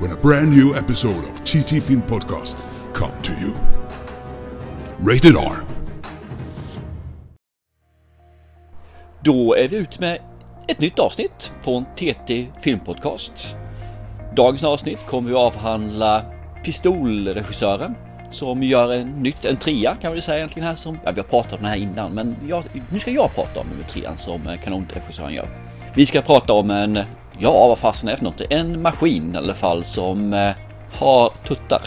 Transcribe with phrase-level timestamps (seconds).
[0.00, 2.56] when a brand new episode of TT Film Podcast
[2.94, 3.52] come to you.
[4.98, 5.56] Rated R.
[9.24, 10.18] Då är vi ute med
[10.68, 13.54] ett nytt avsnitt från TT Filmpodcast.
[14.36, 16.22] Dagens avsnitt kommer vi avhandla
[16.64, 17.94] Pistolregissören
[18.30, 21.28] som gör en nytt, en trea kan vi säga egentligen här som, ja vi har
[21.28, 24.46] pratat om den här innan men jag, nu ska jag prata om den trean som
[24.46, 25.48] eh, kanonregissören gör.
[25.94, 26.96] Vi ska prata om en,
[27.40, 28.40] ja vad fasen är det för något?
[28.50, 30.50] En maskin i alla fall som eh,
[30.92, 31.82] har tuttar.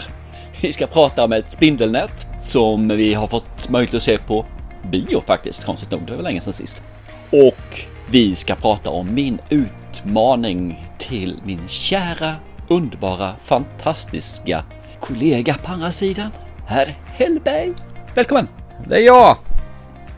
[0.60, 4.46] Vi ska prata om ett spindelnät som vi har fått möjlighet att se på
[4.90, 6.06] bio faktiskt, konstigt nog.
[6.06, 6.82] Det var länge sedan sist.
[7.30, 12.34] Och vi ska prata om min utmaning till min kära,
[12.68, 14.64] underbara, fantastiska
[15.00, 16.30] kollega på andra sidan,
[16.66, 17.72] herr Hellberg.
[18.14, 18.48] Välkommen!
[18.88, 19.36] Det är jag!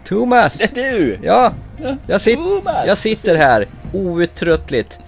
[0.05, 0.59] Thomas!
[0.59, 1.19] Det är du!
[1.23, 1.53] Ja,
[2.07, 2.87] jag, sit Thomas!
[2.87, 5.01] jag sitter här outtröttligt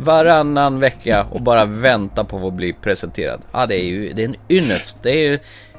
[0.00, 3.40] varannan vecka och bara vänta på att bli presenterad.
[3.52, 5.02] Ja, det är ju det är en ynnest.
[5.02, 5.38] Det är ju,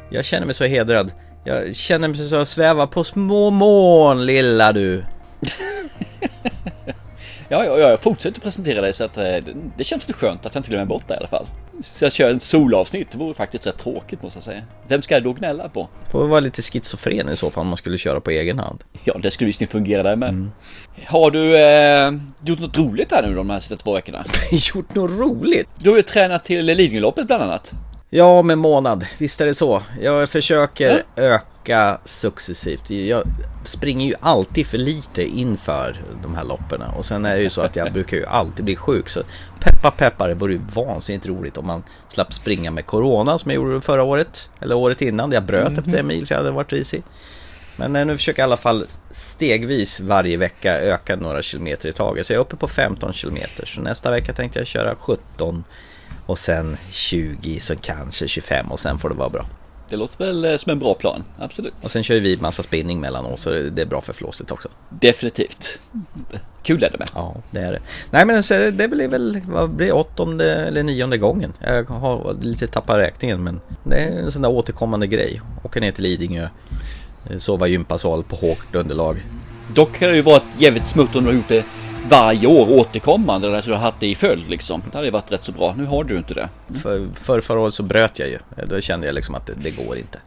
[0.10, 1.12] jag känner mig så hedrad.
[1.44, 5.04] Jag känner mig så sväva på små moln, lilla du.
[7.52, 9.44] Ja, ja, ja, jag fortsätter presentera dig så att det,
[9.78, 11.46] det känns lite skönt att jag inte glömmer bort det i alla fall.
[11.84, 14.62] Så jag kör en solavsnitt, det vore faktiskt rätt tråkigt måste jag säga.
[14.88, 15.90] Vem ska jag då gnälla på?
[16.12, 18.84] Får vara lite schizofren i så fall om man skulle köra på egen hand.
[19.04, 20.50] Ja, det skulle visst fungera där med.
[21.08, 22.12] Har du eh,
[22.46, 24.26] gjort något roligt här nu de här två veckorna?
[24.52, 25.70] Gjort något roligt?
[25.78, 27.74] Du har ju tränat till Lidingöloppet bland annat.
[28.10, 29.06] Ja, om en månad.
[29.18, 29.82] Visst är det så.
[30.02, 31.46] Jag försöker öka
[32.06, 32.90] successivt.
[32.90, 33.24] Jag
[33.64, 36.82] springer ju alltid för lite inför de här loppen.
[36.82, 39.10] Och sen är det ju så att jag brukar ju alltid bli sjuk.
[39.10, 39.24] Så
[39.60, 43.56] peppa peppar, det vore ju vansinnigt roligt om man slapp springa med corona som jag
[43.56, 44.50] gjorde förra året.
[44.60, 45.32] Eller året innan.
[45.32, 47.04] Jag bröt efter en mil så jag hade varit risig.
[47.78, 51.94] Men eh, nu försöker jag i alla fall stegvis varje vecka öka några kilometer i
[51.94, 52.26] taget.
[52.26, 53.66] Så jag är uppe på 15 kilometer.
[53.66, 55.64] Så nästa vecka tänkte jag köra 17
[56.26, 59.46] och sen 20, så kanske 25 och sen får det vara bra.
[59.92, 61.74] Det låter väl eh, som en bra plan, absolut.
[61.82, 64.70] Och sen kör vi massa spinning mellan oss så det är bra för flåset också.
[64.90, 65.80] Definitivt.
[66.64, 67.10] Kul är det med.
[67.16, 67.80] Ja, det är det.
[68.12, 71.54] Nej men så är det, det blir väl, vad blir åttonde eller nionde gången.
[71.60, 75.42] Jag har lite tappat räkningen men det är en sån där återkommande grej.
[75.64, 76.48] Åka ner till Lidingö,
[77.30, 79.26] eh, sova i gympasal på hårt underlag.
[79.74, 81.66] Dock har det ju varit jävligt smutt om du har gjort det
[82.10, 83.50] varje år återkommande.
[83.50, 84.82] Där du har haft det i följd liksom.
[84.92, 85.74] Det hade ju varit rätt så bra.
[85.78, 86.50] Nu har du inte det.
[86.70, 86.82] Mm.
[86.82, 88.38] För, för förra året så bröt jag ju.
[88.70, 90.20] Då kände jag liksom att det, det går inte.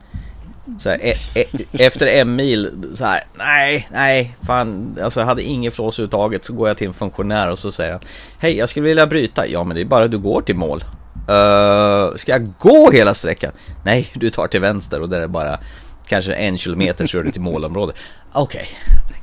[0.78, 5.42] Så här, e, e, efter en mil så här, nej, nej, fan, alltså jag hade
[5.42, 6.44] inget flås överhuvudtaget.
[6.44, 8.00] Så går jag till en funktionär och så säger han,
[8.38, 9.46] hej, jag skulle vilja bryta.
[9.46, 10.84] Ja, men det är bara du går till mål.
[11.30, 13.52] Uh, ska jag gå hela sträckan?
[13.84, 15.58] Nej, du tar till vänster och där är bara
[16.06, 17.96] kanske en kilometer så är du till målområdet.
[18.32, 18.66] Okej,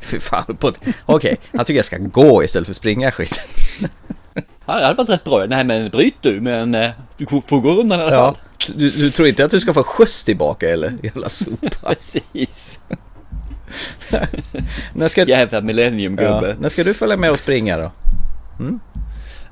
[0.08, 0.20] okay.
[0.20, 0.72] fan på
[1.06, 3.42] Okej, han tycker jag ska gå istället för springa skit.
[4.66, 5.46] Ja, det hade varit rätt bra.
[5.46, 8.38] Nej, men bryt du, men eh, du får gå undan i alla Ja, fall.
[8.76, 10.98] du, du tror inte att du ska få skjuts tillbaka eller?
[11.04, 11.68] Jävla sopa.
[11.96, 12.80] Precis.
[14.94, 16.48] när, ska, Jävla millenniumgubbe.
[16.50, 17.92] ja, när ska du följa med och springa då?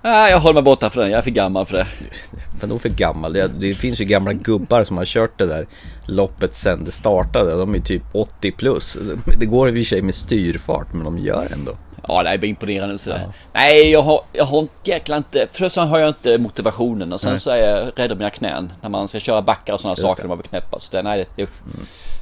[0.02, 1.12] Nej, jag håller mig borta för den.
[1.12, 1.88] Jag är för gammal för det.
[2.62, 3.34] Vadå för gammal?
[3.34, 5.68] Det, det finns ju gamla gubbar som har kört det där
[6.06, 7.56] loppet sen det startade.
[7.56, 8.98] De är typ 80 plus.
[9.40, 11.72] Det går i och för sig med styrfart men de gör ändå.
[12.08, 13.28] Ja, det är imponerande sådär.
[13.54, 17.40] Nej, jag har, jag har jäkla inte, först har jag inte motivationen och sen Nej.
[17.40, 18.72] så är jag rädd om mina knän.
[18.82, 20.24] När man ska köra backar och sådana Just saker det.
[20.24, 20.82] när man blir knäppad.
[20.82, 21.50] Så det, nej, det,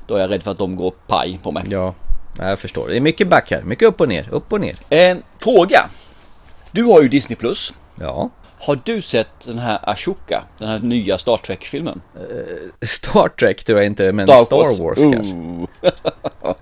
[0.07, 1.63] då är jag rädd för att de går paj på mig.
[1.69, 1.93] Ja,
[2.37, 2.87] jag förstår.
[2.87, 3.61] Det är mycket back här.
[3.61, 4.75] Mycket upp och ner, upp och ner.
[4.89, 5.89] En fråga.
[6.71, 7.73] Du har ju Disney Plus.
[7.99, 8.29] Ja.
[8.59, 10.43] Har du sett den här Ashoka?
[10.57, 12.01] Den här nya Star Trek-filmen?
[12.81, 15.33] Star Trek tror jag inte, men Star, Wars, kanske.
[15.35, 15.67] Ooh.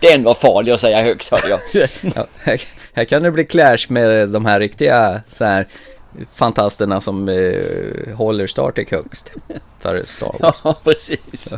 [0.00, 1.60] Den var farlig att säga högt hörde jag.
[2.16, 2.62] Ja, här,
[2.92, 5.66] här kan det bli clash med de här riktiga så här
[6.34, 9.32] fantasterna som eh, håller Star Trek högst.
[9.80, 10.56] För Star Wars.
[10.64, 11.54] Ja, precis.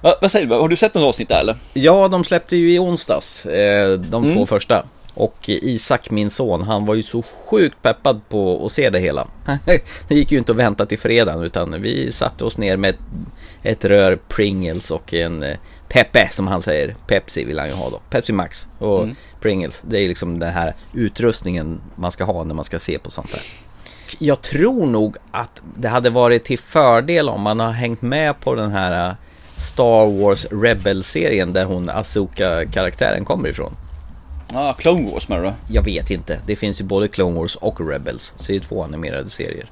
[0.00, 0.54] Va, vad säger du?
[0.54, 1.56] Har du sett något avsnitt där eller?
[1.72, 4.36] Ja, de släppte ju i onsdags, eh, de Mm.
[4.36, 4.84] två första.
[5.14, 9.26] Och Isak, min son, han var ju så sjukt peppad på att se det hela.
[10.08, 13.00] det gick ju inte att vänta till fredagen utan vi satte oss ner med ett,
[13.62, 15.56] ett rör Pringles och en eh,
[15.88, 16.96] Pepe som han säger.
[17.06, 18.00] Pepsi vill han ju ha då.
[18.10, 19.16] Pepsi Max och Mm.
[19.40, 19.82] Pringles.
[19.86, 23.10] Det är ju liksom den här utrustningen man ska ha när man ska se på
[23.10, 23.42] sånt här.
[24.18, 28.54] jag tror nog att det hade varit till fördel om man har hängt med på
[28.54, 29.14] den här äh,
[29.56, 33.76] Star Wars Rebel-serien där hon Asoka-karaktären kommer ifrån.
[34.54, 35.74] Ja, ah, Clone Wars menar du?
[35.74, 36.38] Jag vet inte.
[36.46, 38.32] Det finns ju både Clone Wars och Rebels.
[38.36, 39.70] Så det är två animerade serier.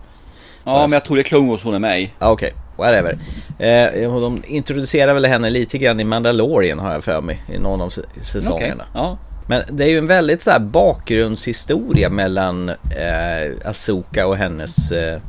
[0.64, 2.11] Ja, men jag tror det är Clone Wars hon är med i.
[2.19, 2.87] Ah, Okej, okay.
[2.87, 3.19] whatever.
[3.58, 7.43] Eh, de introducerar väl henne lite grann i Mandalorian har jag för mig.
[7.49, 7.93] I någon av
[8.23, 8.84] säsongerna.
[8.90, 9.02] Okay.
[9.02, 9.19] Ja.
[9.46, 15.20] Men det är ju en väldigt så bakgrundshistoria mellan eh, Asoka och hennes eh,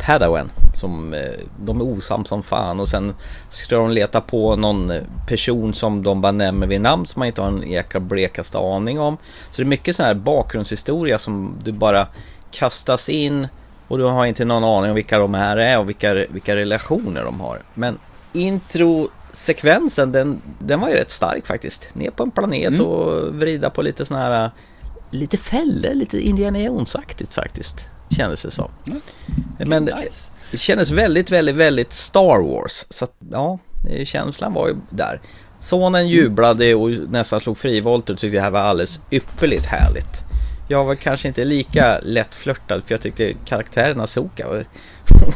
[0.00, 0.50] Padawan.
[0.74, 1.20] Som, eh,
[1.60, 3.14] de är osams som fan och sen
[3.48, 4.92] ska de leta på någon
[5.26, 9.00] person som de bara nämner vid namn som man inte har en jäkla blekaste aning
[9.00, 9.16] om.
[9.50, 12.06] Så det är mycket sån här bakgrundshistoria som du bara
[12.50, 13.48] kastas in
[13.88, 17.24] och du har inte någon aning om vilka de här är och vilka, vilka relationer
[17.24, 17.62] de har.
[17.74, 17.98] Men
[18.32, 21.94] intro sekvensen den, den var ju rätt stark faktiskt.
[21.94, 22.86] Ner på en planet mm.
[22.86, 24.50] och vrida på lite sådana här
[25.10, 27.80] lite fällor, lite Indiana Jones-aktigt faktiskt.
[28.10, 28.70] Kändes det som.
[28.86, 29.00] Mm.
[29.58, 30.30] Men nice.
[30.50, 32.86] det kändes väldigt, väldigt, väldigt Star Wars.
[32.90, 33.58] Så att, ja,
[34.04, 35.20] känslan var ju där.
[35.60, 40.24] Sonen jublade och nästan slog frivolt och tyckte det här var alldeles ypperligt härligt.
[40.68, 44.64] Jag var kanske inte lika lätt flörtad för jag tyckte karaktären Asoka var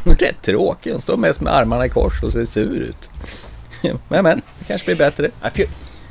[0.19, 0.93] rätt tråkig.
[0.93, 3.11] Hon står mest med armarna i kors och ser sur ut.
[4.09, 5.31] men men, det kanske blir bättre.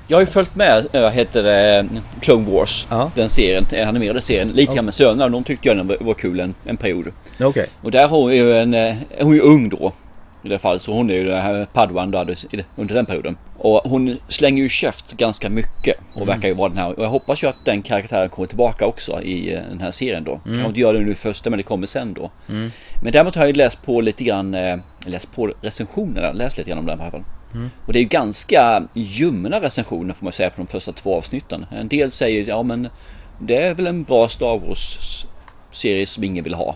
[0.07, 1.87] Jag har ju följt med, vad heter det,
[2.19, 2.87] Clone Wars.
[2.89, 3.11] Ja.
[3.15, 4.47] Den serien, den animerade serien.
[4.47, 4.81] Lite grann ja.
[4.81, 5.29] med sönerna.
[5.29, 7.07] De tyckte jag den var, kul en, en period.
[7.35, 7.47] Okej.
[7.47, 7.67] Okay.
[7.81, 9.91] Och där har hon ju en, eh, hon är ju ung då.
[10.43, 10.81] I det fallet.
[10.81, 12.25] Så hon är ju det här Padwan då,
[12.75, 13.37] under den perioden.
[13.57, 15.97] Och hon slänger ju käft ganska mycket.
[16.13, 16.27] Och mm.
[16.27, 16.97] verkar ju vara den här.
[16.97, 20.23] Och jag hoppas ju att den karaktären kommer tillbaka också i eh, den här serien
[20.23, 20.31] då.
[20.31, 20.41] Mm.
[20.43, 22.31] Kanske inte gör det nu första men det kommer sen då.
[22.49, 22.71] Mm.
[23.03, 26.79] Men däremot har jag läst på lite grann, eh, läst på recensionerna, läst lite grann
[26.79, 27.23] om den i alla fall.
[27.53, 27.69] Mm.
[27.85, 31.65] Och det är ju ganska ljumna recensioner får man säga på de första två avsnitten.
[31.71, 32.89] En del säger ja men
[33.39, 35.25] det är väl en bra Star Wars
[35.71, 36.75] serie som ingen vill ha.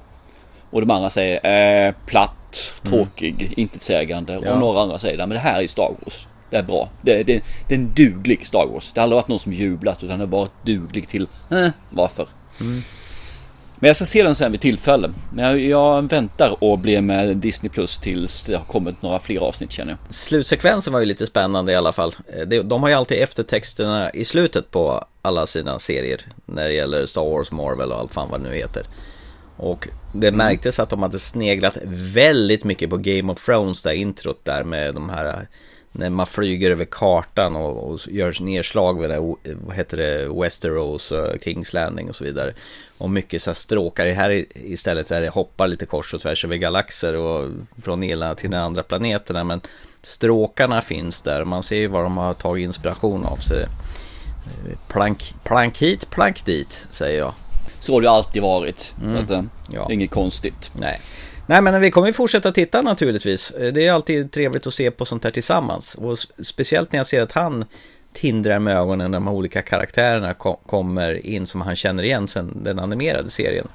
[0.69, 3.53] Och de andra säger eh, platt, tråkig, mm.
[3.57, 4.39] intetsägande.
[4.43, 4.53] Ja.
[4.53, 6.27] Och några andra säger men det här är Star Wars.
[6.49, 6.89] Det är bra.
[7.01, 8.91] Det, det, det är en duglig Star Wars.
[8.93, 12.27] Det har aldrig varit någon som jublat utan det har varit duglig till eh, varför.
[12.61, 12.81] Mm.
[13.79, 15.13] Men jag ska se den sen vid tillfälle.
[15.33, 19.39] Men jag, jag väntar och blir med Disney Plus tills det har kommit några fler
[19.39, 20.13] avsnitt känner jag.
[20.13, 22.15] Slutsekvensen var ju lite spännande i alla fall.
[22.27, 26.21] Eh, de har ju alltid eftertexterna i slutet på alla sina serier.
[26.45, 28.83] När det gäller Star Wars, Marvel och allt fan vad det nu heter.
[29.57, 30.37] Och det mm.
[30.37, 31.77] märktes att de hade sneglat
[32.13, 35.47] väldigt mycket på Game of Thrones, där introt där med de här
[35.97, 39.19] när man flyger över kartan och, och gör nedslag vid det,
[39.65, 41.13] vad heter det, Westeros,
[41.43, 42.53] Kings Landing och så vidare.
[42.97, 44.07] Och mycket så här stråkar.
[44.07, 47.49] Här istället är det hoppar lite kors och tvärs över galaxer och
[47.83, 49.43] från ena till den andra planeterna.
[49.43, 49.61] Men
[50.01, 51.45] stråkarna finns där.
[51.45, 53.37] Man ser ju vad de har tagit inspiration av.
[53.37, 53.53] Så
[54.89, 57.33] plank, plank hit, plank dit, säger jag.
[57.79, 58.93] Så har det alltid varit.
[59.01, 59.15] Mm.
[59.15, 59.85] Så att, eh, ja.
[59.87, 60.71] Det är inget konstigt.
[60.79, 60.99] Nej.
[61.49, 63.53] Nej men vi kommer fortsätta titta naturligtvis.
[63.73, 65.95] Det är alltid trevligt att se på sånt här tillsammans.
[65.95, 67.65] Och speciellt när jag ser att han
[68.13, 70.33] tindrar med ögonen när de olika karaktärerna
[70.65, 73.67] kommer in som han känner igen sen den animerade serien.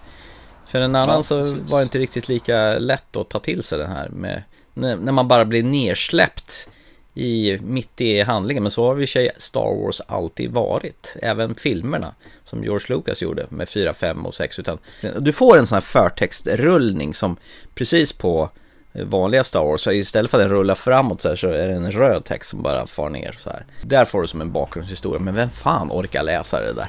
[0.66, 3.78] För en annan ja, så var det inte riktigt lika lätt att ta till sig
[3.78, 4.42] den här med
[4.74, 6.69] när man bara blir nersläppt
[7.14, 8.62] i, mitt i handlingen.
[8.62, 11.16] Men så har vi sig Star Wars alltid varit.
[11.22, 12.14] Även filmerna
[12.44, 14.58] som George Lucas gjorde med 4, 5 och 6.
[14.58, 14.78] Utan
[15.18, 17.36] du får en sån här förtextrullning som
[17.74, 18.50] precis på
[18.92, 19.80] vanliga Star Wars.
[19.80, 22.50] Så istället för att den rullar framåt så, här, så är det en röd text
[22.50, 23.66] som bara far ner så här.
[23.82, 25.20] Där får du som en bakgrundshistoria.
[25.20, 26.88] Men vem fan orkar läsa det där?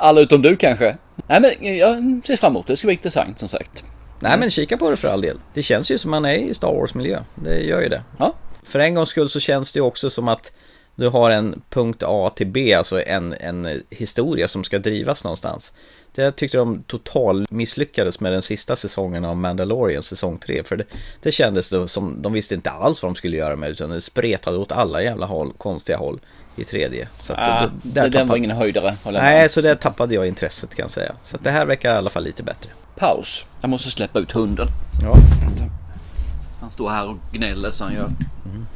[0.00, 0.96] Alla utom du kanske?
[1.26, 2.72] Nej men jag ser fram emot det.
[2.72, 3.84] Det ska bli intressant som sagt.
[4.20, 5.38] Nej men kika på det för all del.
[5.54, 7.22] Det känns ju som man är i Star Wars-miljö.
[7.34, 8.02] Det gör ju det.
[8.18, 8.34] Ja.
[8.62, 10.52] För en gångs skull så känns det ju också som att
[10.94, 15.72] du har en punkt A till B, alltså en, en historia som ska drivas någonstans.
[16.14, 20.64] Det tyckte de total misslyckades med den sista säsongen av Mandalorian, säsong 3.
[20.64, 20.84] För det,
[21.22, 24.00] det kändes då som, de visste inte alls vad de skulle göra med utan det
[24.00, 26.20] spretade åt alla jävla håll, konstiga håll
[26.56, 27.08] i tredje.
[27.20, 28.28] Så att, ah, då, där den tappade...
[28.28, 28.96] var ingen höjdare.
[29.04, 31.14] Nej, så där tappade jag intresset kan jag säga.
[31.22, 33.46] Så att det här verkar i alla fall lite bättre paus.
[33.60, 34.68] Jag måste släppa ut hunden.
[35.02, 35.16] Ja.
[36.60, 38.04] Han står här och gnäller så han gör.
[38.04, 38.66] Mm.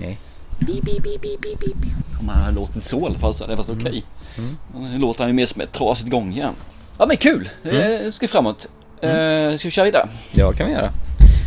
[0.00, 0.18] Nej.
[0.58, 1.76] Beep, beep, beep, beep, beep.
[2.20, 3.86] Om han hade låtit så i alla fall så hade det varit mm.
[3.86, 4.04] okej.
[4.38, 4.92] Mm.
[4.92, 6.54] Nu låter han ju mer som ett trasigt gångjärn.
[6.98, 7.48] Ja men kul!
[7.64, 8.12] Mm.
[8.12, 8.68] ska vi framåt.
[9.00, 9.58] Mm.
[9.58, 10.08] ska vi köra vidare?
[10.32, 10.92] Ja kan vi göra.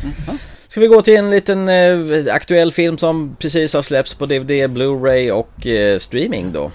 [0.04, 0.38] Mm.
[0.68, 4.52] Ska vi gå till en liten eh, aktuell film som precis har släppts på DVD,
[4.52, 6.72] Blu-ray och eh, streaming då?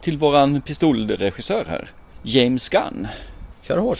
[0.00, 1.90] Till våran pistolregissör här,
[2.22, 3.08] James Gunn.
[3.66, 3.98] Kör hårt.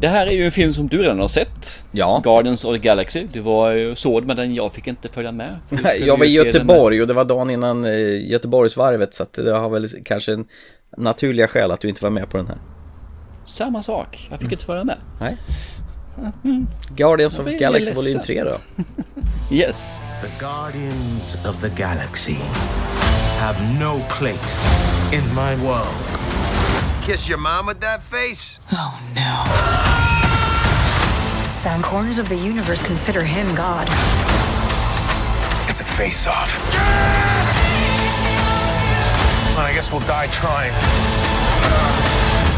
[0.00, 1.84] Det här är ju en film som du redan har sett.
[1.92, 2.20] Ja.
[2.24, 3.26] Guardians of the Galaxy.
[3.32, 5.58] Du var ju såg med den, jag fick inte följa med.
[6.00, 9.88] jag var i Göteborg och det var dagen innan eh, Göteborgsvarvet så det har väl
[10.04, 10.44] kanske en
[10.96, 12.58] naturliga skäl att du inte var med på den här.
[13.46, 14.28] Samma sak.
[14.30, 14.96] Jag fick inte följa med.
[15.20, 15.36] Nej.
[16.96, 18.56] Guardians Jag of blir Galaxy volym 3 då?
[19.50, 20.00] Yes.
[20.22, 22.36] The Guardians of the Galaxy
[23.38, 24.76] have no place
[25.12, 26.37] in my world.
[27.08, 28.60] Kiss your mom with that face?
[28.70, 29.42] Oh no.
[31.46, 33.88] Some corners of the universe consider him God.
[35.70, 36.54] It's a face-off.
[39.56, 40.74] Well, I guess we'll die trying.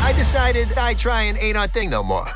[0.02, 2.26] I decided die trying ain't our thing no more.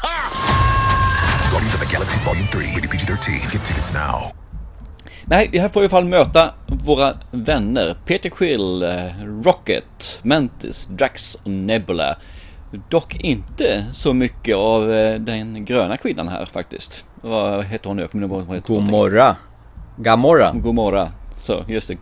[1.51, 3.51] Guardians of the Galaxy Volume 3, rated PG-13.
[3.51, 4.31] Get tickets now.
[5.27, 10.87] Nej, vi här får i alla fall möta våra vänner Peter Quill, eh, Rocket, Mantis,
[10.87, 12.17] Drax och Nebula.
[12.89, 17.05] Dock inte så mycket av eh, den gröna kvinnan här faktiskt.
[17.21, 18.61] Vad heter hon nu?
[18.67, 19.37] Gomorra.
[19.97, 20.53] Gamorra.
[20.55, 21.09] Gomorra.
[21.37, 21.97] Så, just det.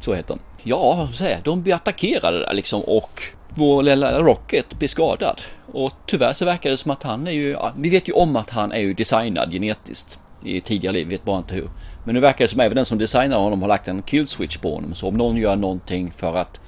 [0.00, 0.40] Så heter hon.
[0.62, 1.38] Ja, jag säga?
[1.44, 5.40] De blir attackerade där liksom och vår lilla Rocket blir skadad.
[5.72, 8.50] Och tyvärr så verkar det som att han är ju, vi vet ju om att
[8.50, 11.68] han är ju designad genetiskt i tidigare liv, vi vet bara inte hur.
[12.04, 14.56] Men nu verkar det som även den som designar honom har lagt en kill switch
[14.56, 14.94] på honom.
[14.94, 16.60] Så om någon gör någonting för att,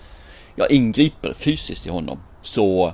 [0.54, 2.92] jag ingriper fysiskt i honom så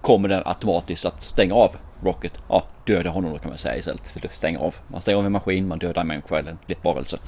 [0.00, 2.32] kommer den automatiskt att stänga av Rocket.
[2.48, 4.74] Ja, döda honom då kan man säga istället för att stänga av.
[4.88, 7.18] Man stänger av en maskin, man dödar en människa eller en varelse.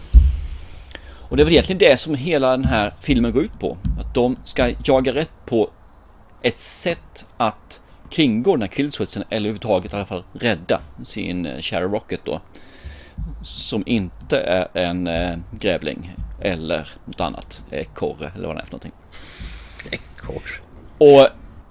[1.29, 3.77] Och det är väl egentligen det som hela den här filmen går ut på.
[4.01, 5.71] Att de ska jaga rätt på
[6.43, 11.61] ett sätt att kringgå den här killswitchen eller överhuvudtaget i alla fall rädda sin eh,
[11.61, 12.41] kära Rocket då.
[13.43, 17.63] Som inte är en eh, grävling eller något annat.
[17.71, 18.93] Ekorre eller vad det är för någonting.
[20.17, 20.61] Kort.
[20.99, 21.29] Och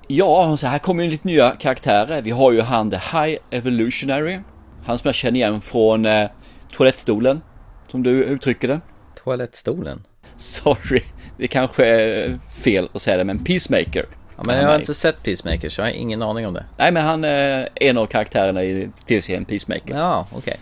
[0.08, 2.22] ja, så här kommer ju lite nya karaktärer.
[2.22, 4.40] Vi har ju han The High Evolutionary.
[4.86, 6.30] Han som jag känner igen från eh,
[6.72, 7.42] toalettstolen.
[7.88, 8.80] Som du uttrycker det.
[9.24, 10.04] Toalettstolen.
[10.38, 11.02] Sorry,
[11.38, 14.06] det kanske är fel att säga det, men Peacemaker.
[14.38, 16.66] Ja, men jag har inte sett Peacemaker så jag har ingen aning om det.
[16.78, 19.96] Nej, men han är en av karaktärerna i tv-serien Peacemaker.
[19.96, 20.58] Ja, okej.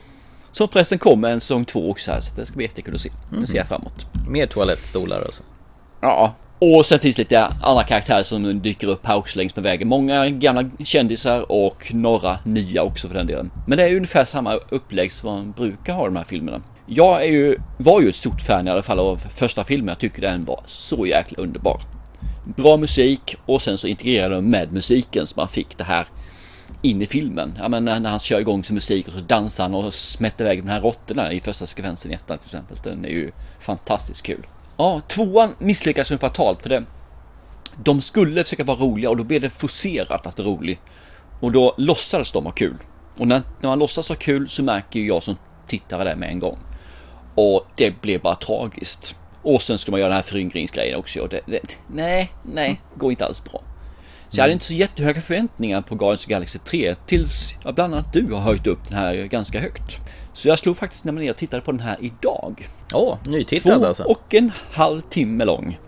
[0.52, 3.10] Som förresten kommer en säsong två också här, så det ska bli jättekul att se.
[3.30, 4.06] Det ser jag fram emot.
[4.28, 5.44] Mer toalettstolar och så.
[6.02, 9.88] Ja, och sen finns lite andra karaktärer som dyker upp här också längs med vägen.
[9.88, 13.52] Många gamla kändisar och några nya också för den delen.
[13.68, 16.62] Men det är ungefär samma upplägg som man brukar ha i de här filmerna.
[16.86, 19.88] Jag är ju, var ju ett stort fan i alla fall av första filmen.
[19.88, 21.82] Jag tycker den var så jäkla underbar.
[22.58, 26.08] Bra musik och sen så integrerade de med musiken så man fick det här
[26.82, 27.58] in i filmen.
[27.60, 30.46] Ja men när när han kör igång sin musik och så dansar han och smätter
[30.46, 32.78] iväg de här råttorna i första sekvensen i ettan till exempel.
[32.84, 34.48] Den är ju fantastiskt kul.
[34.78, 36.84] Ja, tvåan misslyckas ju fatalt för det.
[37.84, 40.80] De skulle försöka vara roliga och då blev det forcerat att vara rolig.
[41.40, 42.78] Och då låtsades de ha kul.
[43.18, 45.36] Och när, när man låtsas ha kul så märker ju jag som
[45.68, 46.58] tittare det med en gång.
[47.36, 49.16] Och det blev bara tragiskt.
[49.42, 51.20] Och sen ska man göra den här föryngringsgrejen också.
[51.20, 53.62] Och det, det, nej, nej, går inte alls bra.
[54.32, 57.72] Så jag hade inte så jättehöga förväntningar på Guardians of the Galaxy 3 tills ja,
[57.72, 59.98] bland annat du har höjt upp den här ganska högt.
[60.34, 62.70] Så jag slog faktiskt nämligen ner och tittade på den här idag.
[62.94, 64.04] Åh, nytittad Två alltså.
[64.04, 65.80] och en halv timme lång.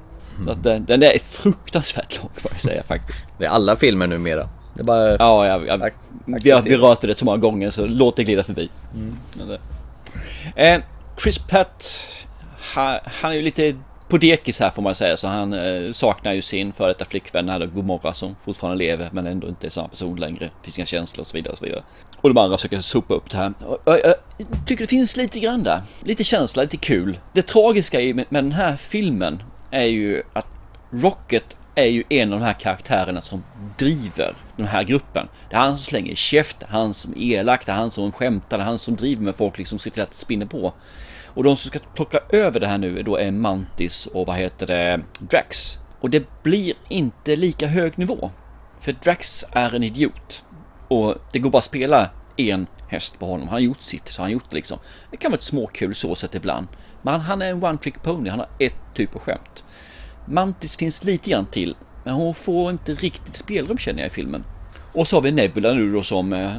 [0.46, 3.26] Så att den, den är fruktansvärt lång får jag säga faktiskt.
[3.38, 4.50] Det är alla filmer numera.
[4.76, 5.16] Det är bara...
[5.18, 5.92] Ja, jag, jag, har
[6.28, 6.62] acceptera.
[6.62, 8.70] berört det så många gånger så låt det glida förbi.
[9.34, 9.60] Det-
[10.56, 10.82] Eh,
[11.24, 12.08] Chris Pratt,
[12.60, 13.76] han, han är ju lite
[14.14, 17.50] på dekis här får man säga, så han eh, saknar ju sin före detta flickvän,
[17.50, 20.50] här Gomorra, som fortfarande lever men ändå inte är samma person längre.
[20.64, 21.84] Finns inga känslor och så vidare och så vidare.
[22.22, 23.54] Och de andra försöker sopa upp det här.
[23.66, 24.16] Och, och, jag
[24.68, 25.82] tycker det finns lite grann där.
[26.04, 27.20] Lite känsla, lite kul.
[27.34, 30.48] Det tragiska i med, med den här filmen är ju att
[30.92, 33.44] Rocket är ju en av de här karaktärerna som
[33.78, 35.28] driver den här gruppen.
[35.50, 38.58] Det är han som slänger käft, han som är elak, det är han som skämtar,
[38.58, 40.74] det är han som driver med folk, liksom ser till att det spinner på.
[41.34, 44.68] Och de som ska plocka över det här nu då är Mantis och vad heter
[44.68, 45.80] det, Drax.
[46.00, 48.32] Och det blir inte lika hög nivå.
[48.80, 50.44] För Drax är en idiot.
[50.88, 53.48] Och det går bara att spela en häst på honom.
[53.48, 54.80] Han har gjort sitt, så han har gjort det liksom.
[55.12, 56.68] Det kan vara ett småkul så sätt ibland.
[57.02, 59.64] Men han är en one trick pony, han har ett typ av skämt.
[60.26, 64.44] Mantis finns lite grann till, men hon får inte riktigt spelrum känner jag i filmen.
[64.94, 66.52] Och så har vi Nebula nu då som eh,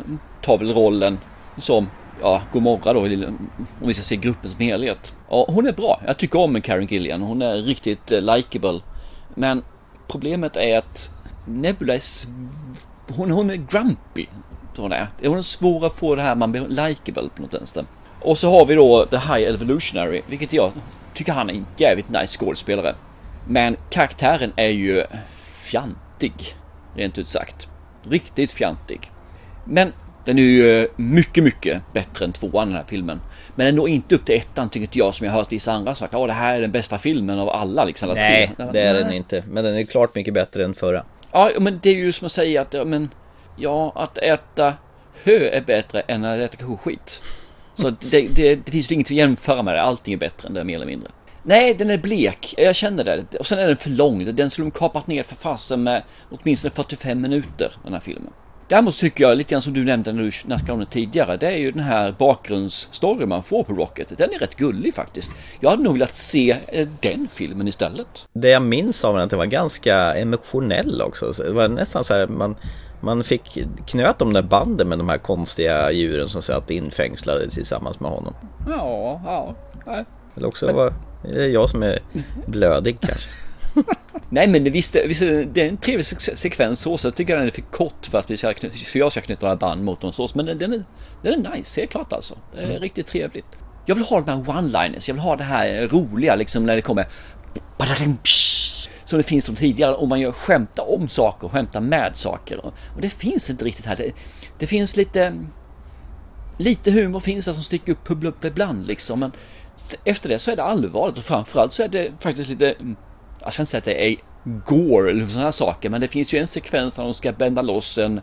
[0.43, 1.19] tar väl rollen
[1.59, 1.91] som,
[2.25, 3.49] ja, Gomorra då, om
[3.81, 5.15] vi ska se gruppen som helhet.
[5.31, 6.01] Ja, hon är bra.
[6.07, 7.23] Jag tycker om Karen Gillian.
[7.23, 8.81] Hon är riktigt eh, likable.
[9.35, 9.63] Men
[10.09, 11.11] problemet är att
[11.47, 12.01] Nebula är
[13.13, 14.27] hon, hon är grumpy.
[14.77, 15.09] Hon är.
[15.25, 17.85] Hon är svår att få det här man blir likable på något vänster.
[18.21, 20.73] Och så har vi då The High Evolutionary, vilket jag
[21.15, 22.95] tycker han är en jävligt nice skådespelare.
[23.49, 25.05] Men karaktären är ju
[25.63, 26.33] fjantig,
[26.95, 27.69] rent ut sagt.
[28.03, 29.11] Riktigt fjantig.
[29.65, 29.93] Men
[30.25, 33.21] den är ju mycket, mycket bättre än tvåan den här filmen.
[33.55, 35.95] Men den når inte upp till ettan tycker inte jag som jag hört vissa andra
[35.95, 36.13] sagt.
[36.13, 38.11] Ja, det här är den bästa filmen av alla liksom.
[38.11, 38.67] alla Nej, tre.
[38.73, 39.45] det är den inte.
[39.51, 41.05] Men den är klart mycket bättre än förra.
[41.33, 43.11] Ja, men det är ju som att säga att ja, men,
[43.57, 44.75] Ja, att äta
[45.25, 47.23] hö är bättre än att äta koskit.
[47.75, 49.83] Så det, det, det finns ju inget att jämföra med det.
[49.83, 51.09] Allting är bättre än det mer eller mindre.
[51.43, 52.55] Nej, den är blek.
[52.57, 53.39] Jag känner det.
[53.39, 54.35] Och sen är den för lång.
[54.35, 58.33] Den skulle de kapat ner för fasen med åtminstone 45 minuter, den här filmen.
[58.69, 61.47] Däremot tycker jag, lite grann som du nämnde när du snackade om det tidigare, det
[61.47, 64.19] är ju den här bakgrundsstory man får på Rocket.
[64.19, 65.31] Den är rätt gullig faktiskt.
[65.61, 68.27] Jag hade nog velat se eh, den filmen istället.
[68.33, 71.33] Det jag minns av den, att den var ganska emotionell också.
[71.33, 72.57] Så Det var nästan så här, man,
[73.01, 78.01] man fick knöt de där banden med de här konstiga djuren som satt infängslade tillsammans
[78.01, 78.35] med honom.
[78.69, 79.55] Ja, ja.
[79.87, 80.05] Nej.
[80.37, 81.99] Eller också var det jag som är
[82.47, 83.44] blödig kanske.
[84.35, 87.47] Nej men visst, visst det är en trevlig se- sekvens så, så jag tycker den
[87.47, 88.55] är för kort för att vi ska,
[88.87, 90.85] för jag ska knyta några band mot dem så, men den, den, är,
[91.23, 92.39] den är nice, helt klart alltså.
[92.55, 93.45] Det är riktigt trevligt.
[93.87, 96.83] Jag vill ha de här one-liners, jag vill ha det här roliga liksom när det
[96.83, 97.07] kommer
[99.05, 102.67] som det finns som tidigare om man gör skämta om saker, skämta med saker.
[102.67, 103.97] Och det finns inte riktigt här.
[103.97, 104.13] Det,
[104.59, 105.33] det finns lite
[106.59, 109.21] lite humor finns det som sticker upp ibland liksom.
[109.21, 109.33] Men
[110.05, 112.97] efter det så är det allvarligt och framförallt så är det faktiskt lite, mm,
[113.45, 114.17] jag ska inte säga att det är
[114.67, 117.63] gore eller sådana här saker, men det finns ju en sekvens där de ska bända
[117.63, 118.21] loss en,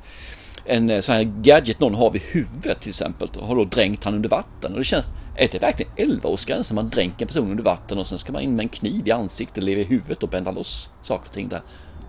[0.66, 4.04] en eh, sån här gadget någon har vid huvudet till exempel och har då dränkt
[4.04, 4.72] han under vatten.
[4.72, 5.06] Och det känns,
[5.38, 6.74] är det verkligen 11-årsgränsen?
[6.74, 9.12] Man dränker en person under vatten och sen ska man in med en kniv i
[9.12, 11.62] ansiktet eller i huvudet och bända loss saker och ting där.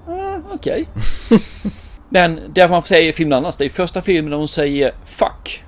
[0.09, 0.87] Ah, Okej.
[2.09, 5.65] Men det man säger i filmen annars, det är första filmen där hon säger fuck.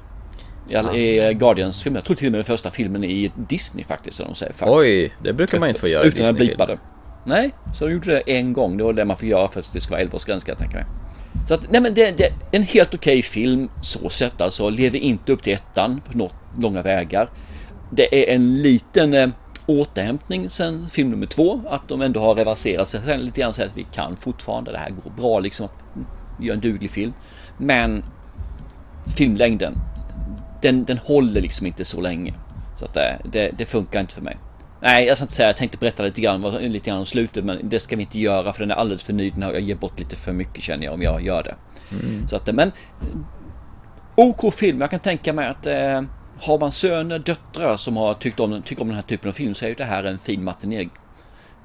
[0.68, 1.96] I, all- i Guardians-filmen.
[1.96, 4.68] Jag tror till och med den första filmen i Disney faktiskt, där de säger fuck.
[4.70, 6.78] Oj, det brukar man inte få göra i Utan att Disney-film.
[7.24, 8.76] Nej, så de gjorde det en gång.
[8.76, 10.76] Det var det man får göra för att det ska vara 11-årsgräns kan jag tänka
[10.76, 10.86] mig.
[11.48, 14.70] Så att, nej men det, det är en helt okej film så sett alltså.
[14.70, 17.28] Lever inte upp till ettan på något långa vägar.
[17.90, 19.28] Det är en liten eh,
[19.66, 21.60] återhämtning sen film nummer två.
[21.68, 24.78] Att de ändå har reverserat sig sen lite grann så att vi kan fortfarande, det
[24.78, 25.68] här går bra liksom.
[26.40, 27.12] Vi gör en duglig film.
[27.58, 28.04] Men
[29.16, 29.74] filmlängden,
[30.62, 32.34] den, den håller liksom inte så länge.
[32.78, 34.36] Så att det, det, det funkar inte för mig.
[34.84, 37.68] Nej, jag ska inte säga, jag tänkte berätta lite grann, lite grann om slutet, men
[37.68, 39.30] det ska vi inte göra för den är alldeles för ny.
[39.30, 41.54] Den har, jag ger bort lite för mycket känner jag om jag gör det.
[42.28, 42.72] Så att, men
[44.14, 46.02] OK film, jag kan tänka mig att eh,
[46.40, 49.54] har man söner, döttrar som har tyckt om, tycker om den här typen av film
[49.54, 50.88] så är ju det här en fin matiné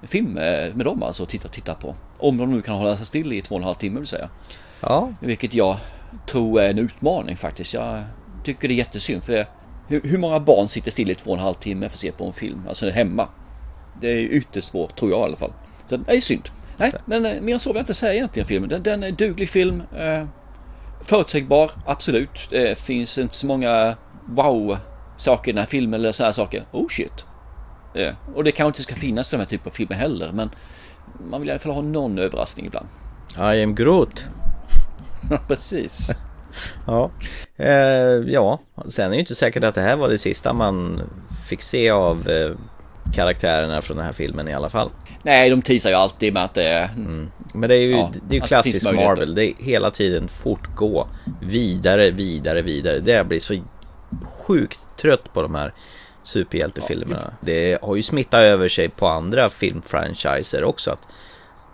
[0.04, 1.96] film eh, med dem alltså att titta, titta på.
[2.18, 4.30] Om de nu kan hålla sig still i två och en halv timme vill säga.
[4.82, 5.78] Ja, Vilket jag
[6.26, 7.74] tror är en utmaning faktiskt.
[7.74, 8.04] Jag
[8.44, 9.34] tycker det är jättesynd för
[9.90, 12.12] hur, hur många barn sitter still i två och en halv timme för att se
[12.12, 12.66] på en film?
[12.68, 13.28] Alltså hemma.
[14.02, 15.54] Det är ytterst svårt tror jag i alla fall.
[15.88, 16.50] Så det är synd.
[16.78, 18.70] Nej, men eh, mer än så vill jag inte säga egentligen filmen.
[18.70, 19.84] Den, den är en duglig film.
[19.98, 20.26] Eh,
[21.02, 22.48] förutsägbar, absolut.
[22.50, 26.64] Det finns inte så många wow-saker i den här filmen eller så här saker.
[26.72, 27.26] Oh shit.
[27.96, 30.50] Eh, och det kanske inte ska finnas den här typen av filmer heller men
[31.30, 32.88] man vill i alla fall ha någon överraskning ibland.
[33.38, 34.26] I am Groot.
[35.48, 36.12] Precis.
[36.88, 37.12] Ja.
[37.58, 37.72] Eh,
[38.28, 41.02] ja, sen är det ju inte säkert att det här var det sista man
[41.48, 42.52] fick se av eh,
[43.14, 44.90] karaktärerna från den här filmen i alla fall.
[45.24, 46.90] Nej, de teasar ju alltid med att det är...
[47.54, 48.86] Men det är ju, Ja, det är ju klassiskt.
[48.86, 49.36] Marvel.
[49.36, 51.08] Det är hela tiden fortgå.
[51.42, 53.00] Vidare, vidare, vidare.
[53.00, 53.64] Det blir så
[54.24, 55.74] sjukt trött på de här
[56.24, 57.34] superhjältefilmerna.
[57.42, 60.92] Det har ju smittat över sig på andra filmfranchiser också.
[60.92, 61.08] Att,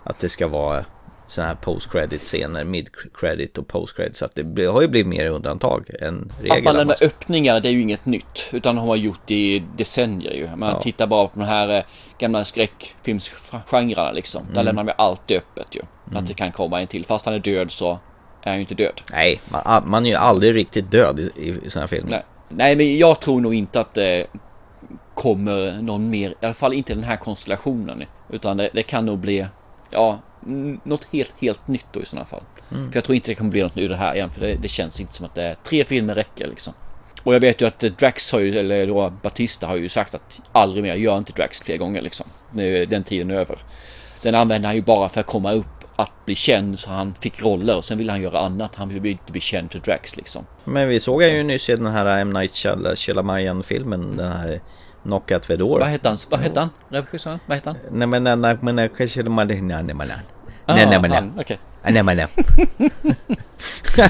[0.04, 0.84] att det ska vara
[1.28, 4.16] sådana här post-credit scener, mid-credit och post-credit.
[4.16, 6.64] Så att det har ju blivit mer undantag än Att regel.
[6.64, 8.48] man att lämnar man- öppningar, det är ju inget nytt.
[8.52, 10.48] Utan de har man gjort i decennier ju.
[10.56, 10.80] Man Ja.
[10.80, 11.84] tittar bara på de här eh,
[12.18, 14.42] gamla skräckfilmsgenrerna liksom.
[14.42, 14.54] Mm.
[14.54, 15.80] Där lämnar man alltid öppet ju.
[16.18, 17.04] Att det kan komma en till.
[17.06, 17.90] Fast han är död så
[18.42, 19.00] är han ju inte död.
[19.12, 22.10] Nej, man, man är ju aldrig riktigt död i, i, sådana här filmer.
[22.10, 22.22] Nej.
[22.48, 24.26] Nej, men jag tror nog inte att det
[25.14, 26.30] kommer någon mer.
[26.30, 28.04] I alla fall inte den här konstellationen.
[28.30, 29.46] Utan det, det kan nog bli,
[29.90, 30.20] ja, mm,
[30.84, 32.42] något helt, helt nytt då i sådana fall.
[32.68, 34.30] För jag tror inte det kommer bli något ur det här igen.
[34.30, 36.72] För det, det känns inte som att det är tre filmer räcker liksom.
[37.22, 40.14] Och jag vet ju att eh, Drax har ju, eller då Batista har ju sagt
[40.14, 42.26] att aldrig mer, gör inte Drax fler gånger liksom.
[42.52, 43.58] Nu är den tiden över.
[44.22, 47.42] Den använder han ju bara för att komma upp, att bli känd så han fick
[47.42, 47.80] roller.
[47.80, 50.46] Sen vill han göra annat, han vill inte bli känd för Drax liksom.
[50.64, 52.30] Men vi såg ju nyss i den här M.
[52.30, 54.60] Night Shyam- Shyamalan-filmen, den här
[55.02, 55.80] Knockout Vedor.
[55.80, 56.18] Vad hette han?
[56.30, 56.70] Vad hette han?
[56.88, 57.38] Regissören?
[57.46, 57.78] Vad hette han?
[57.90, 60.16] Nej men nej men nej Shyamalan, nej nej men nej.
[60.16, 60.35] Ah,
[60.66, 61.20] Nej nej men nej.
[61.20, 61.58] han, Okej.
[61.82, 62.26] Nej men nej.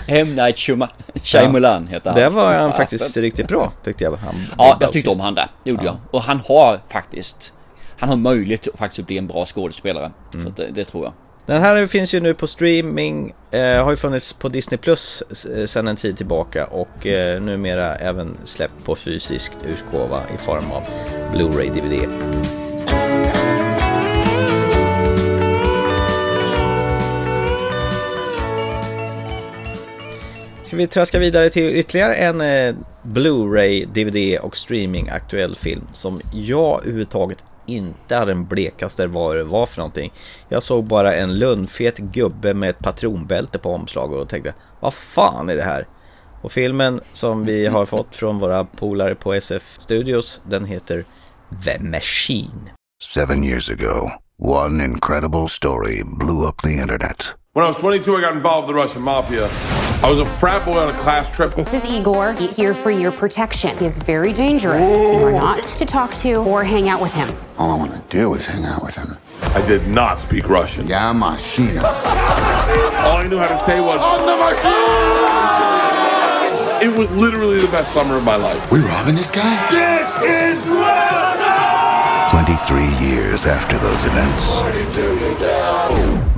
[0.09, 0.35] M.
[0.35, 0.88] Night Shyama-
[1.23, 2.21] Shyamalan heter han.
[2.21, 4.16] Det var han faktiskt riktigt bra tyckte jag.
[4.16, 5.51] Han, Ja, jag tyckte om han där.
[5.64, 5.97] Det gjorde jag.
[6.11, 7.53] Och han har faktiskt...
[7.99, 10.11] Han har möjlighet att faktiskt bli en bra skådespelare.
[10.35, 10.47] Mm.
[10.47, 11.12] Så det, det tror jag.
[11.47, 15.23] Den här finns ju nu på streaming, eh, har ju funnits på Disney Plus
[15.57, 20.64] eh, sedan en tid tillbaka och eh, numera även släppt på fysisk utgåva i form
[20.73, 20.83] av
[21.35, 22.09] Blu-ray DVD.
[30.66, 36.20] Ska vi traska vidare till ytterligare en eh, Blu-ray, DVD och streaming aktuell film som
[36.33, 40.12] jag överhuvudtaget inte hade en blekaste vad det var för någonting.
[40.48, 45.48] Jag såg bara en lundfet gubbe med ett patronbälte på omslaget och tänkte vad fan
[45.48, 45.87] är det här?
[46.42, 51.05] Och filmen som vi har fått från våra polare på SF Studios den heter
[51.64, 52.70] The Machine.
[53.02, 57.35] Seven years ago, one incredible story blew up the internet.
[57.57, 59.49] When I was 22, I got involved with the Russian mafia.
[60.05, 61.55] I was a frat boy on a class trip.
[61.55, 62.35] This is Igor.
[62.35, 63.75] He's here for your protection.
[63.79, 64.87] He is very dangerous.
[64.87, 67.27] You are not to talk to or hang out with him.
[67.57, 69.16] All I want to do is hang out with him.
[69.40, 70.87] I did not speak Russian.
[70.87, 71.79] Yeah, machine.
[71.79, 74.62] All I knew how to say was, On the machine!
[76.92, 78.71] it was literally the best summer of my life.
[78.71, 79.57] We robbing this guy?
[79.71, 82.29] This is Russia!
[82.33, 84.57] 23 years after those events,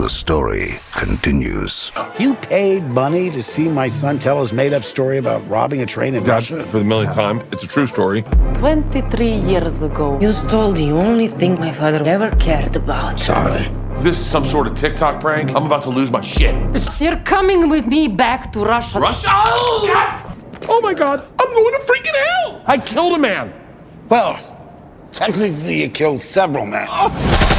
[0.09, 1.93] the story continues.
[2.19, 5.87] You paid money to see my son tell his made up story about robbing a
[5.87, 6.65] train in Dad, Russia?
[6.71, 8.23] for the millionth time, it's a true story.
[8.55, 13.21] 23 years ago, you stole the only thing my father ever cared about.
[13.21, 13.69] Sorry.
[13.99, 15.55] This is some sort of TikTok prank.
[15.55, 16.55] I'm about to lose my shit.
[16.99, 19.01] You're coming with me back to Russia.
[19.01, 19.29] Russia!
[19.31, 20.37] Oh, God!
[20.71, 21.19] Oh my God!
[21.39, 22.63] I'm going to freaking hell!
[22.67, 23.53] I killed a man.
[24.09, 24.33] Well,
[25.13, 26.87] technically you killed several men.
[26.89, 27.58] Oh.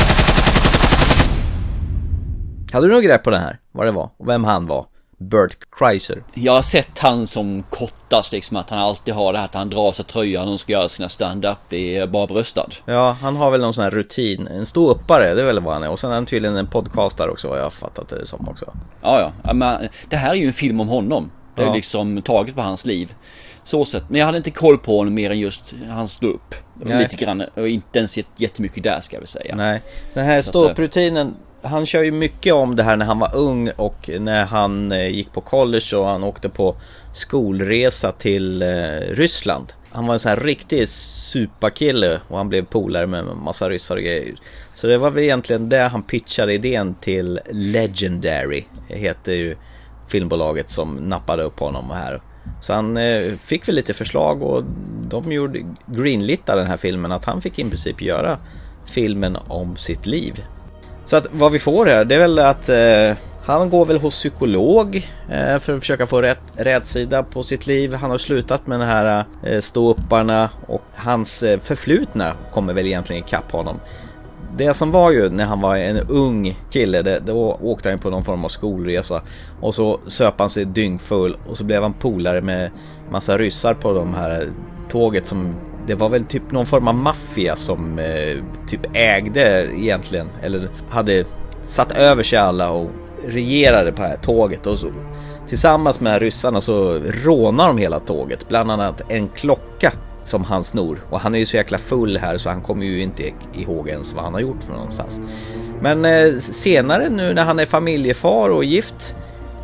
[2.72, 3.58] Hade du något grepp på den här?
[3.72, 4.10] Vad det var?
[4.18, 4.86] Och vem han var?
[5.18, 6.24] Bert Kreiser.
[6.34, 9.70] Jag har sett han som kortast liksom att han alltid har det här att han
[9.70, 12.70] drar sig tröjan och ska göra sina stand-up i bara bröstad.
[12.86, 14.48] Ja, han har väl någon sån här rutin.
[14.48, 15.90] En ståuppare, det är väl vad han är.
[15.90, 18.74] Och sen är han tydligen en podcastare också, vad jag har fattat det som också.
[19.02, 19.54] Ja, ja.
[19.54, 21.32] Men det här är ju en film om honom.
[21.56, 21.74] Det är Ja.
[21.74, 23.14] liksom taget på hans liv.
[23.64, 24.10] Så sett.
[24.10, 26.56] Men jag hade inte koll på honom mer än just hans ståupp.
[26.84, 27.44] Lite grann.
[27.56, 29.56] Och inte ens jättemycket där ska vi säga.
[29.56, 29.82] Nej,
[30.14, 34.10] den här ståupprutinen, han kör ju mycket om det här när han var ung och
[34.20, 36.76] när han eh, gick på college och han åkte på
[37.14, 38.68] skolresa till eh,
[39.12, 39.74] Ryssland.
[39.92, 43.96] Han var en sån här riktig superkille och han blev polare med en massa ryssar
[43.96, 44.36] och grejer.
[44.76, 49.56] Så det var väl egentligen det han pitchade idén till Legendary, heter ju
[50.08, 52.22] filmbolaget som nappade upp honom här.
[52.62, 54.64] Så han eh, fick väl lite förslag och
[55.10, 58.38] de gjorde greenlitta den här filmen att han fick i princip göra
[58.86, 60.44] filmen om sitt liv.
[61.10, 64.14] Så att vad vi får här det är väl att eh, han går väl hos
[64.14, 64.96] psykolog
[65.30, 67.94] eh, för att försöka få rätt, rätt sida på sitt liv.
[67.94, 73.24] Han har slutat med de här eh, ståupparna och hans eh, förflutna kommer väl egentligen
[73.24, 73.80] ikapp honom.
[74.58, 78.10] Det som var ju när han var en ung kille, det, då åkte han på
[78.10, 79.22] någon form av skolresa
[79.62, 82.72] och så söp han sig dyngfull och så blev han polare med
[83.12, 84.50] massa ryssar på de här
[84.90, 85.56] tåget som
[85.90, 91.24] det var väl typ någon form av maffia som eh, typ ägde egentligen eller hade
[91.64, 92.90] satt över sig alla och
[93.28, 94.92] regerade på det här tåget och så
[95.48, 99.92] tillsammans med ryssarna så rånar de hela tåget, bland annat en klocka
[100.24, 101.00] som han snor.
[101.10, 103.24] Och han är ju så jäkla full här så han kommer ju inte
[103.54, 105.20] ihåg ens vad han har gjort för någonstans.
[105.82, 109.16] Men eh, senare nu när han är familjefar och gift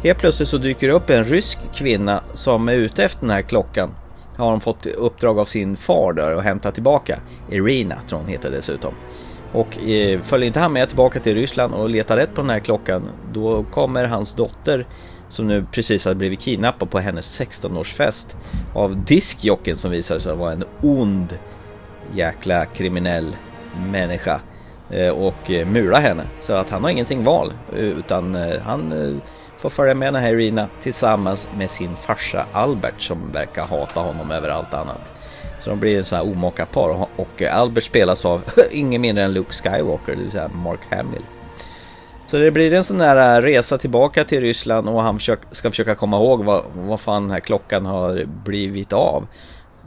[0.03, 3.41] Helt plötsligt så dyker det upp en rysk kvinna som är ute efter den här
[3.41, 3.89] klockan.
[4.35, 7.19] Har hon fått uppdrag av sin far där och hämta tillbaka.
[7.51, 8.93] Irina tror hon heter dessutom.
[9.51, 12.59] Och eh, följer inte han med tillbaka till Ryssland och letar rätt på den här
[12.59, 14.87] klockan då kommer hans dotter
[15.27, 18.35] som nu precis hade blivit kidnappad på hennes 16-årsfest
[18.73, 21.37] av diskjocken som visade sig vara en ond
[22.13, 23.35] jäkla kriminell
[23.91, 24.41] människa
[24.89, 26.23] eh, och eh, mula mura henne.
[26.39, 29.21] Så att han har ingenting val eh, utan han
[29.71, 34.32] får följa med den här Irina tillsammans med sin farsa Albert som verkar hata honom
[34.32, 35.12] över allt annat.
[35.60, 39.34] Så de blir en sån här omaka par och- Albert spelas av ingen mindre än
[39.34, 41.21] Luke Skywalker, det vill säga Mark Hamill.
[42.28, 45.19] Så det blir en sån där eh, resa tillbaka till Ryssland och han
[45.51, 49.28] ska försöka komma ihåg vad, vad fan den här klockan har blivit av.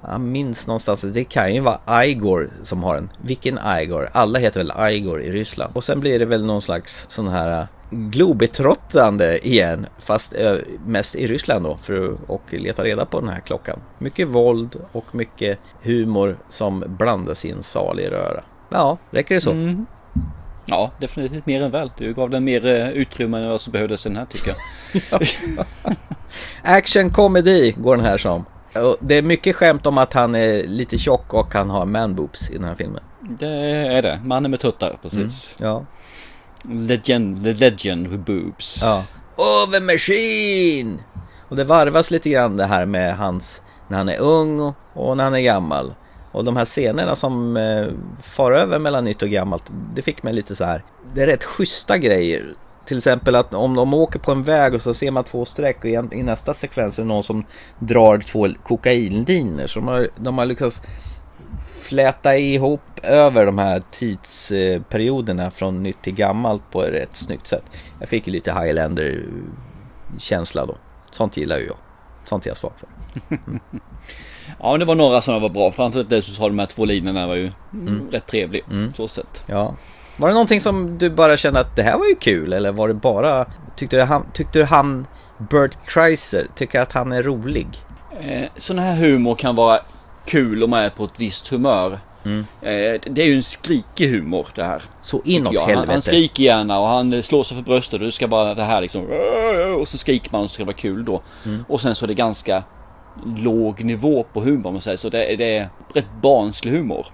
[0.03, 3.11] Han minns någonstans att det kan ju vara Igor som har den.
[3.23, 4.09] Vilken Igor?
[4.13, 5.77] Alla heter väl Igor i Ryssland.
[5.77, 9.87] Och sen blir det väl någon slags sån här eh, globetrottande igen.
[9.99, 10.55] Fast äh,
[10.87, 13.81] mest i Ryssland då för att leta reda på den här klockan.
[13.99, 18.43] Mycket våld och mycket humor som blandas i en salig röra.
[18.69, 19.51] Ja, räcker det så?
[19.51, 19.87] Mm.
[20.67, 21.91] Ja, definitivt mer än väl.
[21.99, 24.55] Du gav den mer eh, utrymme än vad som behövdes i den här tycker
[25.11, 25.23] jag.
[26.79, 28.45] Action comedy går den här som.
[29.01, 32.51] Det är mycket skämt om att han är lite tjock och han har man boobs
[32.51, 33.03] i den här filmen.
[33.21, 34.21] Det är det.
[34.25, 35.57] Mannen med tuttar, precis.
[35.59, 35.85] Ja.
[36.63, 38.81] Legend, the legend with boobs.
[38.83, 39.05] Ja.
[39.37, 40.99] Over machine!
[41.49, 45.25] Och det varvas lite grann det här med hans när han är ung och när
[45.25, 45.95] han är gammal.
[46.33, 47.87] Och de här scenerna som eh,
[48.23, 50.85] far över mellan nytt och gammalt, det fick mig lite så här.
[51.15, 52.55] Det är rätt schyssta grejer
[52.89, 55.79] till exempel att om de åker på en väg och så ser man två streck
[55.79, 57.45] och i, i nästa sekvens är det någon som
[57.79, 59.67] drar två kokainlinjer.
[59.67, 60.83] Så de har, de har lyckats
[61.89, 67.65] fläta ihop över de här tidsperioderna från nytt till gammalt på ett rätt snyggt sätt.
[68.01, 70.77] Jag fick ju lite Highlander-känsla då.
[71.11, 71.77] Sånt gillar ju jag.
[72.25, 72.89] Sånt är jag svag för.
[74.61, 75.73] ja, det var några som var bra.
[75.73, 78.09] Framförallt det som sa de här två linjerna var ju mm.
[78.11, 78.65] rätt trevlig.
[78.71, 78.93] Mm.
[78.93, 79.45] Så sett.
[79.47, 79.75] Ja.
[80.17, 82.53] Var det någonting som du bara kände att det här var ju kul?
[82.53, 83.47] Eller var det bara...
[83.77, 85.07] Tyckte du han, tyckte du han
[85.39, 87.69] Bert Kreiser, tycker att han är rolig?
[88.21, 89.81] Eh, sån här humor kan vara
[90.29, 91.99] kul om man är på ett visst humör.
[92.25, 92.47] Mm.
[92.63, 94.83] Eh, det är ju en skrikig humor det här.
[95.01, 95.93] Så inåt helvete.
[95.93, 99.07] Han, skriker gärna och han slår sig för bröstet det ska vara det här liksom.
[99.81, 101.23] Och så skriker man och så ska det vara kul då.
[101.45, 101.65] Mm.
[101.69, 102.63] Och sen så är det ganska
[103.37, 105.09] låg nivå på humor om man säger så.
[105.09, 107.07] Det, det är rätt barnslig humor.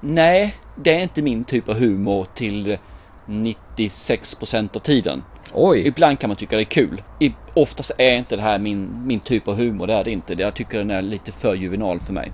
[0.00, 2.78] Nej, det är inte min typ av humor till
[3.26, 5.22] 96% av tiden.
[5.54, 5.86] Oj.
[5.86, 7.02] Ibland kan man tycka det är kul.
[7.54, 9.86] Oftast är inte det här min, min typ av humor.
[9.86, 10.34] Det är det inte.
[10.34, 12.32] Jag tycker den är lite för juvenal för mig.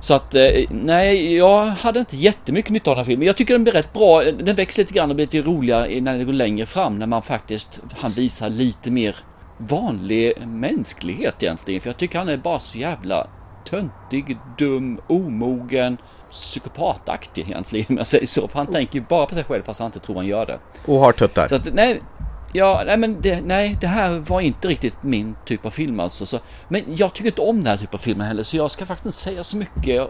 [0.00, 3.26] Så att eh, nej, jag hade inte jättemycket nytta av den här filmen.
[3.26, 4.22] Jag tycker den blir rätt bra.
[4.22, 6.98] Den växer lite grann och blir lite roligare när det går längre fram.
[6.98, 9.16] När man faktiskt, han visar lite mer
[9.58, 11.80] vanlig mänsklighet egentligen.
[11.80, 13.26] För jag tycker han är bara så jävla
[13.70, 15.96] töntig, dum, omogen,
[16.30, 18.48] psykopataktig egentligen om jag säger så.
[18.48, 20.58] För han tänker ju bara på sig själv fast han inte tror han gör det.
[20.86, 21.48] Och har tuttar.
[21.48, 22.02] Så att, nej,
[22.52, 26.26] Ja, nej men det, nej, det här var inte riktigt min typ av film alltså.
[26.26, 28.86] Så, men jag tycker inte om den här typen av filmer heller, så jag ska
[28.86, 30.08] faktiskt inte säga så mycket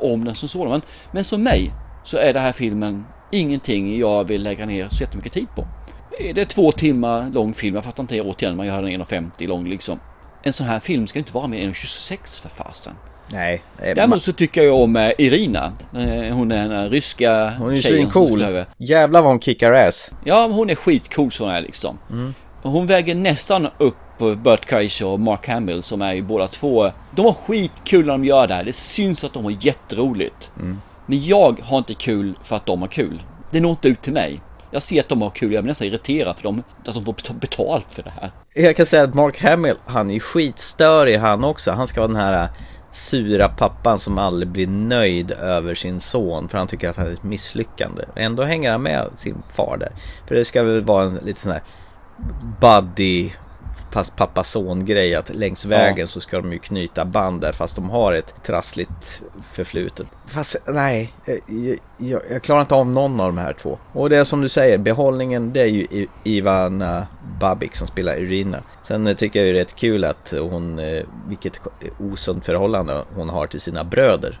[0.00, 0.70] om den som sådan.
[0.70, 1.72] Men, men som mig
[2.04, 5.66] så är den här filmen ingenting jag vill lägga ner så jättemycket tid på.
[6.20, 9.48] Eh, det är två timmar lång film, jag fattar inte återigen, man gör den 1,50
[9.48, 10.00] lång liksom.
[10.42, 12.94] En sån här film ska inte vara mer än 26 för fasen.
[13.32, 13.62] Nej.
[13.78, 15.72] Däremot så tycker jag om eh, Irina.
[15.94, 18.64] Eh, hon är den ryska Hon är ju svincool.
[18.76, 20.10] Jävlar vad hon kickar ass.
[20.24, 21.98] Ja, hon är skitcool så hon är liksom.
[22.10, 22.34] Mm.
[22.62, 26.90] Hon väger nästan upp Burt Kreischer och Mark Hamill som är ju båda två.
[27.16, 28.64] De har skitkul när de gör det här.
[28.64, 30.50] Det syns att de har jätteroligt.
[30.56, 30.80] Mm.
[31.06, 33.22] Men jag har inte kul för att de har kul.
[33.50, 34.40] Det når inte ut till mig.
[34.70, 37.34] Jag ser att de har kul, jag blir nästan irriterad för dem, att de får
[37.34, 38.30] betalt för det här.
[38.54, 41.70] Jag kan säga att Mark Hamill, han är skitstörig han också.
[41.70, 42.48] Han ska vara den här
[42.92, 47.12] sura pappan som aldrig blir nöjd över sin son för han tycker att han är
[47.12, 48.02] ett misslyckande.
[48.16, 49.92] Ändå hänger han med sin far där.
[50.26, 51.62] För det ska väl vara en lite sån här
[52.60, 53.30] buddy
[53.90, 56.06] fast pappa-son grej att längs vägen ja.
[56.06, 59.22] så ska de ju knyta band där fast de har ett trassligt
[59.52, 60.06] förflutet.
[60.26, 63.78] Fast nej, jag, jag, jag, klarar inte av någon av de här två.
[63.92, 67.06] Och det är som du säger, behållningen det är ju Ivana
[67.40, 68.58] Babik som spelar Irina.
[68.82, 71.60] Sen tycker jag det är rätt kul att hon, eh, vilket
[71.98, 74.38] osunt förhållande hon har till sina bröder.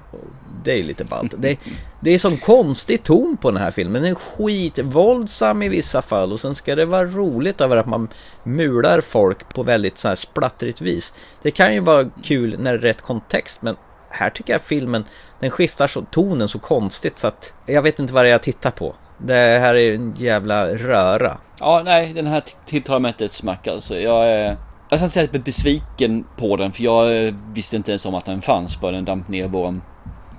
[0.64, 1.34] Det är lite ballt.
[1.38, 1.58] Det,
[2.00, 4.02] det är sån konstig ton på den här filmen.
[4.02, 8.08] Den är skitvåldsam i vissa fall och sen ska det vara roligt över att man
[8.44, 11.14] mular folk på väldigt så här splattrigt vis.
[11.42, 13.76] Det kan ju vara kul när det är rätt kontext men
[14.10, 15.04] här tycker jag filmen
[15.40, 18.42] den skiftar så, tonen så konstigt så att jag vet inte vad det är jag
[18.42, 18.94] tittar på.
[19.18, 21.38] Det här är en jävla röra.
[21.60, 23.98] Ja, nej, den här tilltalar mig inte ett smack alltså.
[23.98, 24.56] Jag är...
[24.88, 27.90] Jag ska inte säga att jag är besviken på den för jag eh, visste inte
[27.90, 29.80] ens om att den fanns för den damp ner vår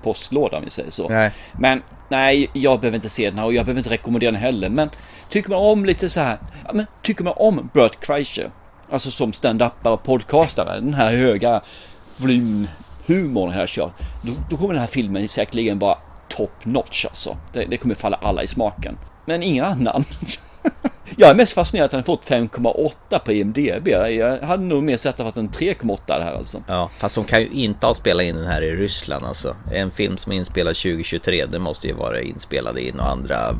[0.02, 1.08] postlåda om vi säger så.
[1.08, 1.30] Nej.
[1.58, 4.68] Men nej, jag behöver inte se den här och jag behöver inte rekommendera den heller.
[4.68, 4.90] Men
[5.28, 8.50] tycker man om lite så här, ja, men tycker man om Bert Kreischer,
[8.90, 11.60] alltså som stand-upare och podcastare, den här höga
[12.16, 13.90] volymhumorn här kör,
[14.22, 17.36] då, då kommer den här filmen säkerligen vara top notch alltså.
[17.52, 18.98] Det, det kommer falla alla i smaken.
[19.24, 20.04] Men ingen annan.
[21.16, 23.88] jag är mest fascinerad att han fått 5,8 på IMDB.
[23.88, 26.62] Jag hade nog mer sett att en 3,8 här alltså.
[26.66, 29.56] Ja, fast de kan ju inte ha spelat in den här i Ryssland alltså.
[29.72, 33.56] En film som är inspelad 2023, det måste ju vara inspelad i några andra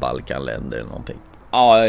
[0.00, 1.16] Balkanländer eller någonting.
[1.56, 1.86] Ja,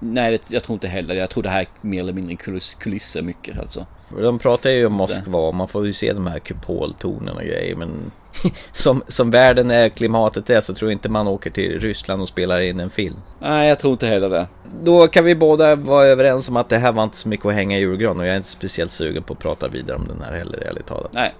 [0.00, 3.22] nej, jag tror inte heller Jag tror det här är mer eller mindre kuliss, kulisser
[3.22, 3.86] mycket alltså.
[4.22, 8.10] De pratar ju om Moskva, man får ju se de här kupoltornen och grejer, men
[8.72, 12.28] som, som världen är, klimatet är, så tror jag inte man åker till Ryssland och
[12.28, 13.16] spelar in en film.
[13.40, 14.46] Nej, jag tror inte heller det.
[14.82, 17.54] Då kan vi båda vara överens om att det här var inte så mycket att
[17.54, 20.22] hänga i julgran och jag är inte speciellt sugen på att prata vidare om den
[20.22, 21.12] här heller, ärligt talat.
[21.12, 21.34] Nej,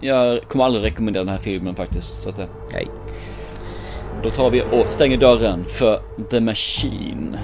[0.00, 2.22] jag kommer aldrig rekommendera den här filmen faktiskt.
[2.22, 2.38] Så att,
[2.72, 2.88] Nej.
[4.22, 6.00] Då tar vi och stänger dörren för
[6.30, 7.38] The Machine.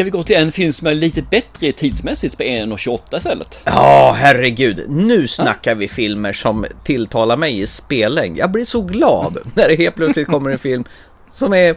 [0.00, 3.58] Ska vi gå till en film som är lite bättre tidsmässigt på 1.28 istället?
[3.64, 4.84] Ja, herregud.
[4.88, 8.38] Nu snackar vi filmer som tilltalar mig i spellängd.
[8.38, 10.84] Jag blir så glad när det helt plötsligt kommer en film
[11.32, 11.76] som är...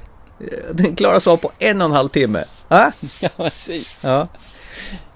[0.72, 2.44] Den klaras av på en och en halv timme.
[2.68, 4.02] Ja, Ja, precis.
[4.04, 4.28] ja.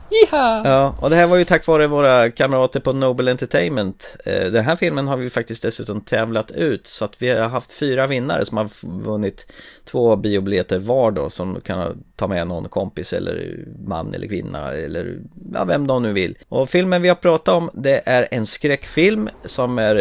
[0.09, 0.61] Jiha!
[0.65, 4.17] Ja, och det här var ju tack vare våra kamrater på Nobel Entertainment.
[4.25, 7.71] Eh, den här filmen har vi faktiskt dessutom tävlat ut så att vi har haft
[7.71, 8.69] fyra vinnare som har
[9.03, 9.53] vunnit
[9.85, 15.19] två biobiljetter var då som kan ta med någon kompis eller man eller kvinna eller
[15.53, 16.37] ja, vem de nu vill.
[16.49, 19.95] Och filmen vi har pratat om det är en skräckfilm som är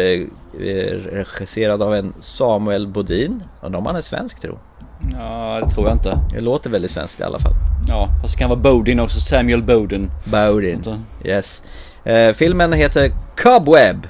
[0.59, 3.43] eh, regisserad av en Samuel Bodin.
[3.61, 4.59] Undrar om han är svensk tro.
[4.99, 6.19] Ja, det tror jag inte.
[6.31, 7.53] Det låter väldigt svenskt i alla fall.
[7.87, 9.19] Ja, fast det kan vara Bodin också.
[9.19, 10.11] Samuel Bodin.
[10.23, 10.83] Bowden.
[10.83, 10.99] Så.
[11.23, 11.61] Yes.
[12.03, 13.11] Eh, filmen heter
[13.43, 14.07] Cobweb.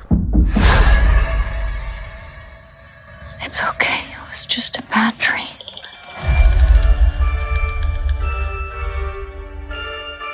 [3.40, 4.00] It's okay.
[4.12, 5.48] It was just a bad dream.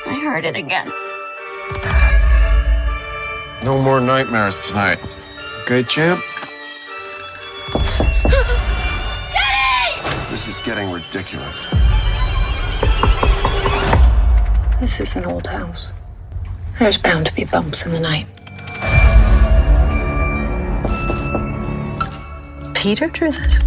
[0.05, 0.87] I heard it again.
[3.63, 4.99] No more nightmares tonight.
[5.63, 6.19] Okay, champ?
[10.33, 11.67] This is getting ridiculous.
[14.79, 15.93] This is an old house.
[16.79, 18.25] There's bound to be bumps in the night.
[22.73, 23.59] Peter drew this?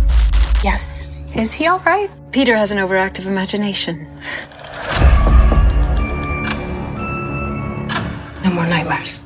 [0.64, 1.06] Yes.
[1.36, 2.10] Is he all right?
[2.32, 4.04] Peter has an overactive imagination.
[8.42, 9.22] No more nightmares.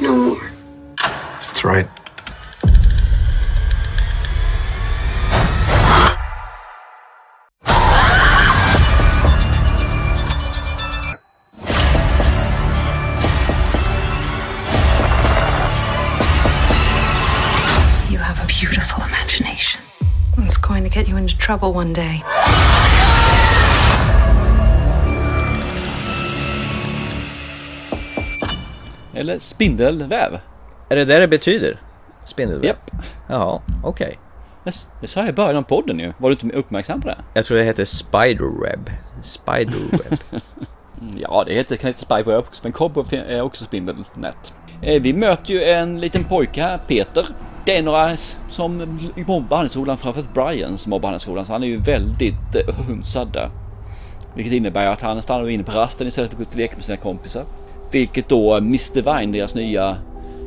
[0.00, 0.50] No more.
[0.98, 1.88] That's right.
[21.44, 22.22] Trouble one day.
[29.14, 30.38] Eller spindelväv.
[30.88, 31.80] Är det det det betyder?
[32.24, 32.64] Spindelväv?
[32.64, 32.90] Japp.
[33.28, 34.18] Ja, okej.
[34.64, 36.12] Det det sa jag i början av podden ju.
[36.18, 37.16] Var du inte uppmärksam på det?
[37.34, 38.90] Jag tror det heter Spiderweb.
[39.22, 40.18] Spiderweb.
[41.16, 44.54] Ja, det heter kan heta Spyware också, men Cobweb är också spindelnät.
[44.82, 47.26] Eh, Vi möter ju en liten pojke här, Peter.
[47.66, 48.16] Det är några
[48.50, 48.76] som
[49.26, 53.50] mobbar handelsskolan, framförallt Brian som mobbar handelsskolan, så han är ju väldigt eh, hunsad där.
[54.34, 56.76] Vilket innebär att han stannar inne på rasten istället för att gå ut och leka
[56.76, 57.44] med sina kompisar.
[57.92, 59.96] Vilket då Mr Vine, deras nya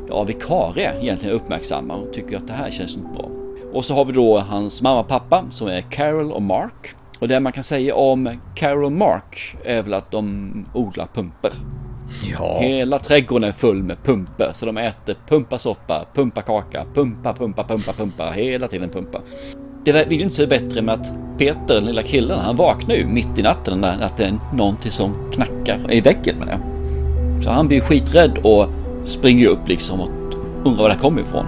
[0.10, 3.30] ja, vikarie, egentligen uppmärksammar och tycker att det här känns inte bra.
[3.73, 6.95] Och så har vi då hans mamma och pappa som är Carol och Mark.
[7.19, 11.51] Och det man kan säga om Carol och Mark är väl att de odlar pumper.
[12.39, 12.60] Ja.
[12.60, 14.50] Hela trädgården är full med pumpor.
[14.54, 18.32] Så de äter pumpasoppa, pumpakaka, pumpa, pumpa, pumpa, pumpa.
[18.32, 19.22] Hela tiden pumpa.
[19.86, 23.08] Det vill ju inte se bättre med att Peter, den lilla killen, han vaknar ju
[23.08, 26.60] mitt i natten när att det är någonting som knackar i väggen med det.
[27.43, 28.67] Så han blir skiträdd och
[29.06, 30.10] springer upp liksom och
[30.65, 31.46] undrar var det kommer ifrån.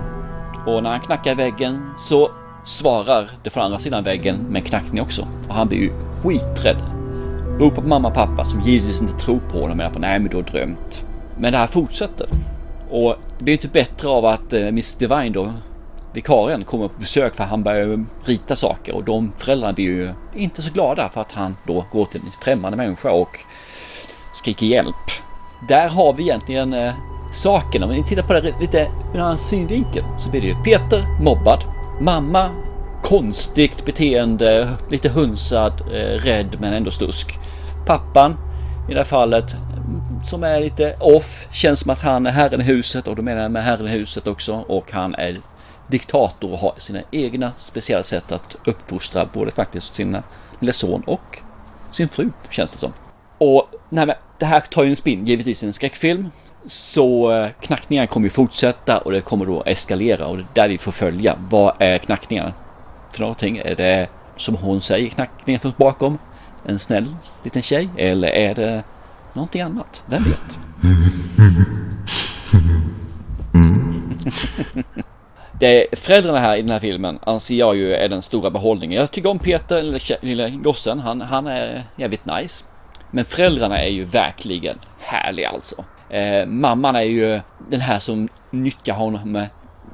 [0.66, 2.32] Och när han knackar i väggen så
[2.64, 5.28] svarar det från andra sidan väggen med en knackning också.
[5.48, 5.92] Och han blir ju
[6.24, 6.99] skiträdd.
[7.60, 10.30] Ropar på mamma och pappa som givetvis inte tror på honom menar på nej men
[10.30, 11.06] du har drömt.
[11.38, 12.28] Men det här fortsätter.
[12.90, 15.54] Och det blir ju inte bättre av att eh, Miss Divine då,
[16.14, 20.62] vikarien, kommer på besök för han börjar rita saker och de föräldrarna blir ju inte
[20.62, 23.40] så glada för att han då går till en främmande människa och
[24.34, 24.96] skriker hjälp.
[25.68, 26.94] Där har vi egentligen eh,
[27.34, 27.84] saken.
[27.84, 28.82] Om vi tittar på det lite
[29.14, 31.64] ur en annan synvinkel så blir det ju Peter mobbad,
[32.02, 32.50] mamma
[33.04, 37.40] konstigt beteende, lite hunsad, eh, rädd men ändå stusk.
[37.90, 38.38] Pappan
[38.90, 39.56] i det här fallet
[40.26, 43.42] som är lite off, känns som att han är herren i huset och då menar
[43.42, 45.38] jag med herren i huset också och han är
[45.88, 50.18] diktator och har sina egna speciella sätt att uppfostra både faktiskt sin
[50.60, 51.40] lilla son och
[51.92, 52.94] sin fru känns det som.
[53.38, 56.30] Och nej, men det här tar ju en spinn givetvis i en skräckfilm.
[56.66, 60.70] Så eh, knackningarna kommer ju fortsätta och det kommer då eskalera och det är där
[60.70, 61.36] vi får följa.
[61.50, 62.54] Vad är knackningarna
[63.12, 63.58] för någonting?
[63.58, 66.18] Är det som hon säger knackningen från bakom?
[66.66, 67.90] En snäll liten tjej?
[67.98, 68.84] Eller är det
[69.34, 70.04] någonting annat?
[70.06, 70.58] Vem vet?
[75.60, 79.00] Det är föräldrarna här i den här filmen anser jag ju är den stora behållningen.
[79.00, 81.00] Jag tycker om Peter, den lilla, lilla gossen.
[81.00, 82.66] Han, han är jävligt nice.
[83.12, 85.86] Men föräldrarna är ju verkligen härliga alltså.
[86.10, 87.40] Eh, mamman är ju
[87.70, 89.48] den här som nyttjar honom med,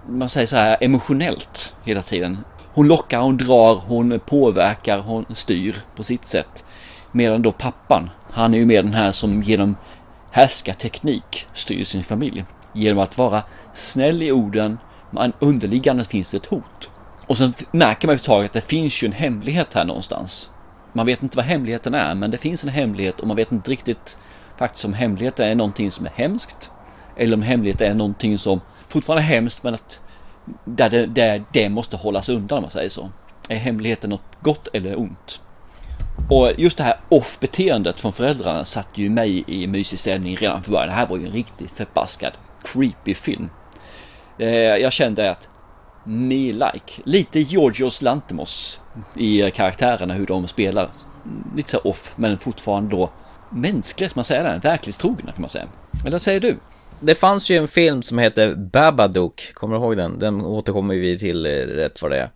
[0.09, 2.37] man säger så här emotionellt hela tiden.
[2.75, 6.65] Hon lockar, hon drar, hon påverkar, hon styr på sitt sätt.
[7.11, 9.75] Medan då pappan, han är ju mer den här som genom
[10.31, 12.45] härskarteknik styr sin familj.
[12.73, 14.77] Genom att vara snäll i orden,
[15.11, 16.89] men underliggande finns det ett hot.
[17.27, 20.49] Och sen märker man ju att det finns ju en hemlighet här någonstans.
[20.93, 23.71] man vet inte vad hemligheten är, men det finns en hemlighet och man vet inte
[23.71, 24.17] riktigt
[24.57, 26.71] faktiskt om hemligheten är någonting som är hemskt
[27.17, 29.99] eller om hemligheten är någonting som fortfarande är hemskt men att
[30.65, 33.09] där det, där det måste hållas undan om man säger så.
[33.49, 35.41] Är hemligheten något gott eller ont?
[36.29, 40.73] Och just det här off-beteendet från föräldrarna satte ju mig i mysig ställning redan från
[40.73, 40.87] början.
[40.87, 42.33] Det här var ju en riktigt förbaskad
[42.63, 43.49] creepy film.
[44.37, 45.49] Eh, jag kände att
[46.03, 48.81] me like, lite Georgios Lantimos
[49.15, 50.89] i karaktärerna hur de spelar.
[51.55, 53.09] Lite så off men fortfarande då
[53.49, 55.67] mänskliga, man säger det, verklighetstrogna kan man säga.
[56.01, 56.57] Eller vad säger du?
[56.99, 60.19] Det fanns ju en film som heter Babadook, kommer du ihåg den?
[60.19, 62.29] Den återkommer vi till eh, rätt vad det är.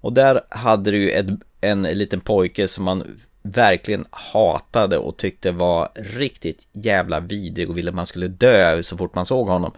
[0.00, 1.26] Och där hade du ju ett,
[1.60, 3.04] en liten pojke som man
[3.42, 8.96] verkligen hatade och tyckte var riktigt jävla vidrig och ville att man skulle dö så
[8.96, 9.72] fort man såg honom.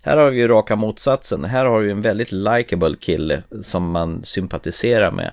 [0.00, 1.44] Här har vi ju raka motsatsen.
[1.44, 5.32] Här har vi en väldigt likable kille som man sympatiserar med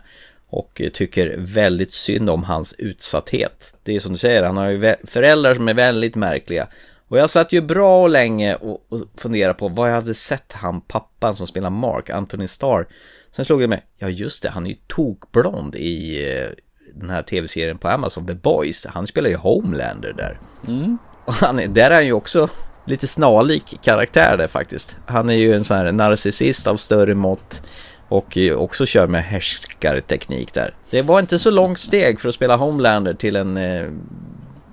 [0.50, 3.74] och tycker väldigt synd om hans utsatthet.
[3.84, 6.68] Det är som du säger, han har ju föräldrar som är väldigt märkliga.
[7.10, 10.54] Och jag satt ju bra och länge och, och funderade på vad jag hade sett
[10.54, 12.88] han pappan som spelar Mark, Anthony Starr.
[13.32, 16.50] Sen slog det mig, ja just det, han är ju tokblond i eh,
[16.96, 18.86] den här tv-serien på Amazon, The Boys.
[18.86, 20.40] Han spelar ju Homelander där.
[20.68, 20.98] Mm.
[21.26, 22.48] Och han är, där är han ju också
[22.86, 24.98] lite snarlik karaktär där faktiskt.
[25.06, 27.62] Han är ju en sån här narcissist av större mått
[28.10, 30.74] och också kör med härskarteknik där.
[30.90, 33.86] Det var inte så långt steg för att spela Homelander till en eh,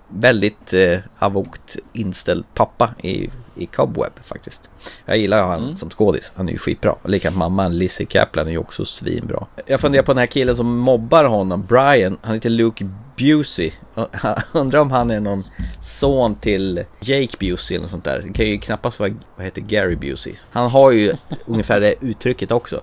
[0.08, 4.70] väldigt eh, avokt inställd pappa i, i Cobweb faktiskt.
[5.04, 5.74] Jag gillar han mm.
[5.74, 6.94] som skådis, han är ju skitbra.
[7.04, 9.46] Likadant mamman Lizzie Kaplan är ju också svinbra.
[9.66, 13.72] Jag funderar på den här killen som mobbar honom, Brian, han heter Luke Busey.
[14.52, 15.44] Undrar om han är någon
[15.82, 18.22] son till Jake Busey eller något sånt där.
[18.26, 20.34] Det kan ju knappast vara, vad heter Gary Busey.
[20.50, 21.12] Han har ju
[21.46, 22.80] ungefär det uttrycket också.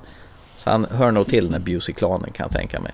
[0.58, 2.92] Så han hör nog till den här Busey-klanen kan jag tänka mig.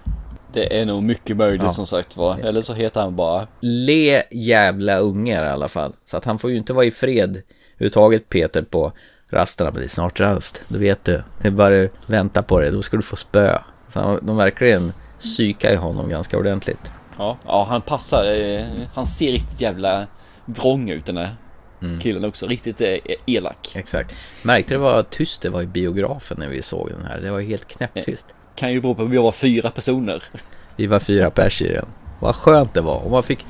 [0.54, 1.72] Det är nog mycket möjligt ja.
[1.72, 2.40] som sagt var.
[2.40, 3.48] Eller så heter han bara...
[3.60, 5.94] Le jävla ungar i alla fall.
[6.06, 7.42] Så att han får ju inte vara i fred
[7.76, 8.94] överhuvudtaget Peter på
[9.30, 9.72] rasterna.
[9.72, 11.24] Men det är snart rast, då vet du.
[11.42, 13.60] Det är bara att vänta på det, då ska du få spö.
[13.88, 16.92] Så de verkligen psykar i honom ganska ordentligt.
[17.18, 18.34] Ja, ja han passar.
[18.34, 20.08] Eh, han ser riktigt jävla
[20.46, 21.36] vrång ut den här
[21.82, 22.00] mm.
[22.00, 22.48] killen också.
[22.48, 23.76] Riktigt eh, elak.
[23.76, 24.16] Exakt.
[24.44, 27.20] Märkte du vad tyst det var i biografen när vi såg den här?
[27.20, 28.34] Det var helt knäpptyst.
[28.60, 30.24] Kan ju bero på att vi var fyra personer.
[30.76, 31.86] Vi var fyra pers i den.
[32.20, 32.98] Vad skönt det var.
[32.98, 33.46] Och man fick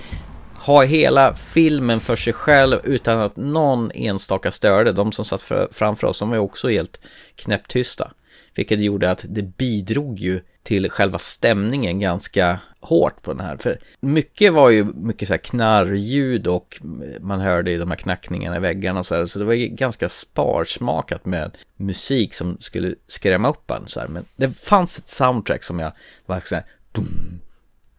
[0.56, 4.92] ha hela filmen för sig själv utan att någon enstaka störde.
[4.92, 5.42] De som satt
[5.72, 7.00] framför oss, de var ju också helt
[7.36, 8.12] knäpptysta.
[8.56, 13.58] Vilket gjorde att det bidrog ju till själva stämningen ganska hårt på den här.
[13.58, 16.82] För mycket var ju mycket så här knarrljud och
[17.20, 19.26] man hörde ju de här knackningarna i väggarna och så här.
[19.26, 24.08] Så det var ju ganska sparsmakat med musik som skulle skrämma upp en så här.
[24.08, 25.92] Men det fanns ett soundtrack som jag
[26.26, 26.66] var så här.
[26.92, 27.40] Dum,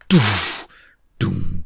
[0.07, 0.23] dum,
[1.19, 1.65] dum,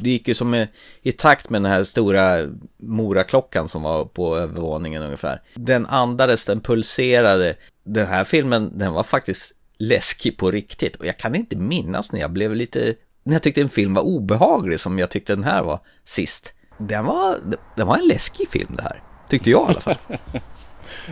[0.00, 0.66] det gick ju som
[1.02, 2.46] i takt med den här stora
[2.76, 5.42] moraklockan som var på övervåningen ungefär.
[5.54, 7.56] Den andades, den pulserade.
[7.84, 10.96] Den här filmen, den var faktiskt läskig på riktigt.
[10.96, 14.02] Och jag kan inte minnas när jag blev lite, när jag tyckte en film var
[14.02, 16.52] obehaglig som jag tyckte den här var sist.
[16.78, 17.36] Den var,
[17.76, 19.02] den var en läskig film det här.
[19.28, 19.96] Tyckte jag i alla fall.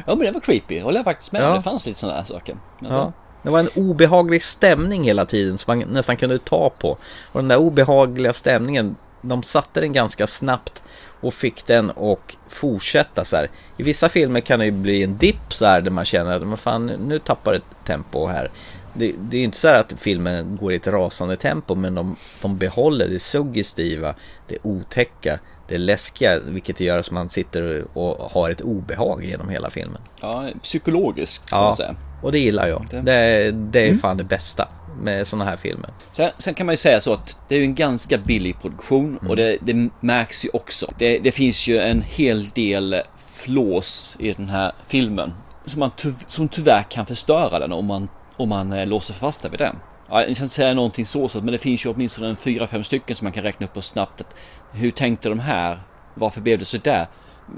[0.07, 1.55] ja men det var creepy, håller jag faktiskt med ja.
[1.55, 2.57] Det fanns lite sådana här saker.
[2.79, 3.13] Ja.
[3.43, 6.91] Det var en obehaglig stämning hela tiden som man nästan kunde ta på.
[7.33, 10.83] Och den där obehagliga stämningen, de satte den ganska snabbt
[11.21, 13.51] och fick den att fortsätta så här.
[13.77, 16.47] I vissa filmer kan det ju bli en dipp så här där man känner att
[16.47, 18.51] men fan, nu tappar det tempo här.
[18.95, 22.17] Det, det är inte så här att filmen går i ett rasande tempo men de,
[22.43, 24.15] de behåller det suggestiva,
[24.49, 25.39] det otäcka,
[25.69, 30.01] det läskiga vilket gör att man sitter och har ett obehag genom hela filmen.
[30.21, 31.65] Ja, psykologiskt får ja.
[31.65, 31.97] man säga.
[32.23, 32.87] Och det gillar jag.
[32.91, 33.99] Det, det är mm.
[33.99, 34.69] fan det bästa
[35.03, 35.91] med sådana här filmer.
[36.13, 39.19] Sen, sen, kan man ju säga så att det är ju en ganska billig produktion
[39.21, 39.31] mm.
[39.31, 40.93] och det, det, märks ju också.
[40.99, 45.33] Det, det, finns ju en hel del flås i den här filmen
[45.67, 49.41] som, man ty, som tyvärr kan förstöra den om man, om man eh, låser fast
[49.41, 49.77] sig vid den.
[50.09, 52.85] Ja, jag ska inte säga någonting så, men det finns ju åtminstone en fyra, fem
[52.85, 54.21] stycken som man kan räkna upp på snabbt.
[54.21, 54.35] Att,
[54.73, 55.79] hur tänkte de här?
[56.15, 57.07] Varför blev det så där?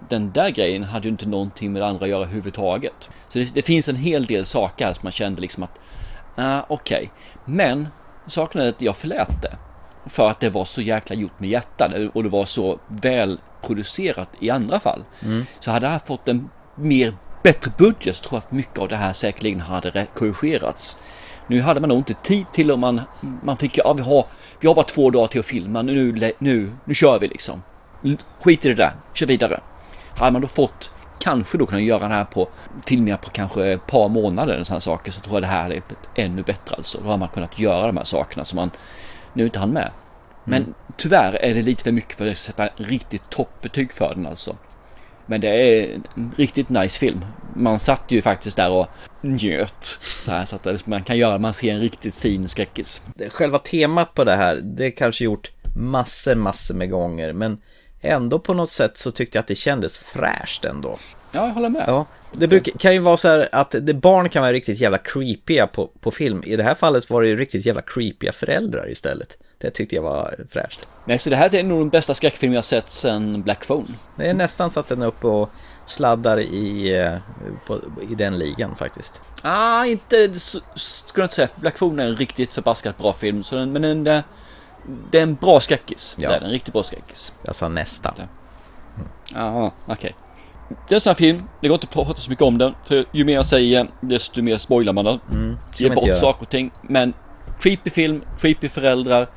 [0.08, 3.10] Den där grejen hade ju inte någonting med det andra att göra överhuvudtaget.
[3.28, 5.78] Så det, det finns en hel del saker här som man kände liksom att,
[6.38, 6.96] uh, okej.
[6.96, 7.08] Okay.
[7.44, 7.88] Men
[8.26, 9.56] saken är att jag förlät det.
[10.06, 14.28] För att det var så jäkla gjort med hjärtat och det var så väl producerat
[14.40, 15.04] i andra fall.
[15.24, 15.46] Mm.
[15.60, 18.96] Så hade jag fått en mer bättre budget så tror jag att mycket av det
[18.96, 20.98] här säkerligen hade korrigerats.
[21.46, 23.00] Nu hade man nog inte tid till om man,
[23.42, 24.26] man fick, ja vi har,
[24.60, 27.62] vi har bara två dagar till att filma, nu, nu, nu kör vi liksom.
[28.40, 29.60] Skit i det där, kör vidare.
[30.18, 32.48] Hade man då fått kanske då kunna göra det här på
[32.86, 35.82] filmningar på kanske ett par månader och sådana saker så tror jag det här är
[36.14, 36.98] ännu bättre alltså.
[37.02, 38.70] Då har man kunnat göra de här sakerna som man
[39.32, 39.90] nu inte hann med.
[40.44, 40.74] Men mm.
[40.96, 44.56] tyvärr är det lite för mycket för att sätta riktigt toppbetyg för den alltså.
[45.26, 47.24] Men det är en riktigt nice film.
[47.54, 48.86] Man satt ju faktiskt där och
[49.20, 50.00] njöt.
[50.26, 53.02] Där, så att man kan göra, man ser en riktigt fin skräckis.
[53.30, 57.32] Själva temat på det här, det är kanske gjort massor, massor med gånger.
[57.32, 57.58] Men
[58.00, 60.98] ändå på något sätt så tyckte jag att det kändes fräscht ändå.
[61.32, 61.84] Ja, jag håller med.
[61.86, 64.98] Ja, det brukar, kan ju vara så här att det, barn kan vara riktigt jävla
[64.98, 66.42] creepiga på, på film.
[66.46, 69.38] I det här fallet var det ju riktigt jävla creepiga föräldrar istället.
[69.58, 70.86] Det tyckte jag var fräscht.
[71.04, 73.88] Nej, så det här är nog den bästa skräckfilm jag sett sen Black Phone.
[74.16, 75.50] Det är nästan så att den är uppe och
[75.86, 77.14] sladdar i, eh,
[77.66, 77.78] på,
[78.10, 79.20] i den ligan faktiskt.
[79.42, 80.62] Ah, inte, skulle
[81.14, 81.48] jag inte säga.
[81.56, 83.44] Black Phone är en riktigt förbaskat bra film.
[83.44, 84.22] Så den, men den,
[85.10, 86.16] det, är en bra skräckis.
[86.18, 86.28] Ja.
[86.28, 87.34] Det är en riktigt bra skräckis.
[87.42, 88.14] Jag sa nästan.
[89.34, 89.94] Jaha, okej.
[89.94, 90.12] Okay.
[90.88, 92.74] Det är en sån här film, det går inte att prata så mycket om den.
[92.84, 95.20] För ju mer jag säger, desto mer spoilar man den.
[95.30, 96.70] Mm, Ger bort saker och ting.
[96.82, 97.12] Men
[97.60, 99.28] creepy film, creepy föräldrar.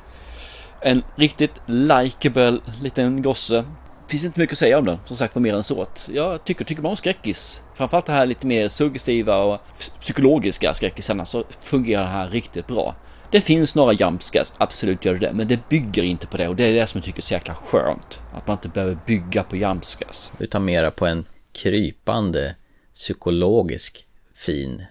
[0.80, 3.64] En riktigt likable liten gosse.
[4.08, 5.86] Finns inte mycket att säga om den, som sagt, på mer än så.
[6.08, 9.60] Jag tycker, tycker man om skräckis, framförallt det här lite mer suggestiva och
[10.00, 12.94] psykologiska skräckisarna, så fungerar det här riktigt bra.
[13.32, 16.56] Det finns några jumpscares, absolut gör det det, men det bygger inte på det och
[16.56, 18.20] det är det som jag tycker är så jäkla skönt.
[18.34, 20.32] Att man inte behöver bygga på jumpscares.
[20.38, 22.54] Utan mera på en krypande
[22.94, 24.84] psykologisk fin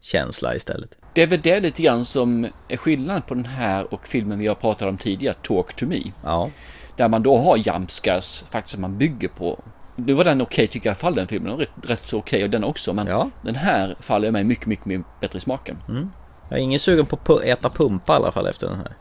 [0.00, 0.98] känsla istället.
[1.12, 4.46] Det är väl det lite grann som är skillnaden på den här och filmen vi
[4.46, 6.02] har pratat om tidigare, Talk to Me.
[6.24, 6.50] Ja.
[6.96, 9.64] Där man då har jumpscares faktiskt som man bygger på.
[9.96, 12.06] Nu var den okej okay, tycker jag i fall den filmen, den var rätt, rätt
[12.06, 12.92] så okej okay, och den också.
[12.92, 13.30] Men ja.
[13.42, 15.78] den här faller mig mycket, mycket, mycket bättre i smaken.
[15.88, 16.10] Mm.
[16.48, 18.96] Jag är ingen sugen på att äta pumpa i alla fall efter den här.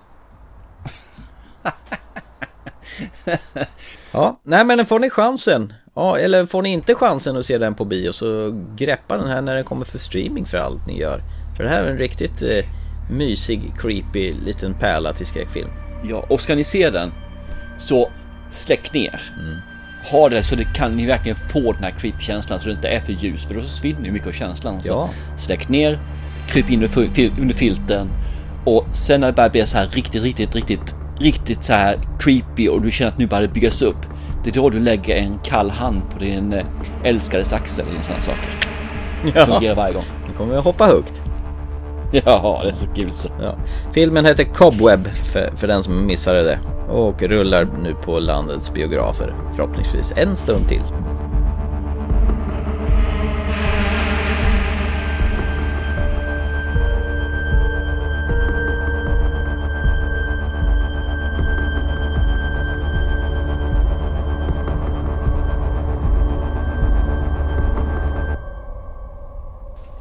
[4.12, 5.74] ja, nej men får ni chansen.
[5.96, 9.41] Ja, eller får ni inte chansen att se den på bio så greppa den här
[9.41, 11.22] när den kommer för streaming för allt ni gör.
[11.58, 12.66] För det här är en riktigt eh,
[13.12, 15.70] mysig, creepy liten pärla till skräckfilm.
[16.04, 17.14] Ja, och ska ni se den
[17.78, 18.12] så
[18.52, 19.34] släck ner.
[19.39, 19.58] Mm.
[20.12, 23.00] Ha det så det kan ni verkligen få den här creepy-känslan så det inte är
[23.00, 24.82] för ljus för då försvinner ju mycket av känslan.
[24.82, 25.10] Så ja.
[25.38, 26.00] släck ner,
[26.48, 26.89] kryp in
[27.39, 28.10] under filten
[28.66, 32.68] och sen när det börjar bli så här riktigt, riktigt, riktigt, riktigt så här creepy
[32.68, 33.98] och du känner att nu börjar det byggas upp.
[34.43, 36.66] Det är då du lägger en kall hand på din eh,
[37.04, 38.50] älskades axel eller sådana saker.
[39.36, 39.46] Ja.
[39.46, 40.04] Fungerar varje gång.
[40.28, 41.22] Nu kommer jag hoppa högt.
[42.26, 43.30] Ja, det är så kul så.
[43.41, 43.56] Ja.
[43.93, 49.34] Filmen heter Cobweb för, för den som missade det och rullar nu på landets biografer
[49.56, 50.82] förhoppningsvis en stund till.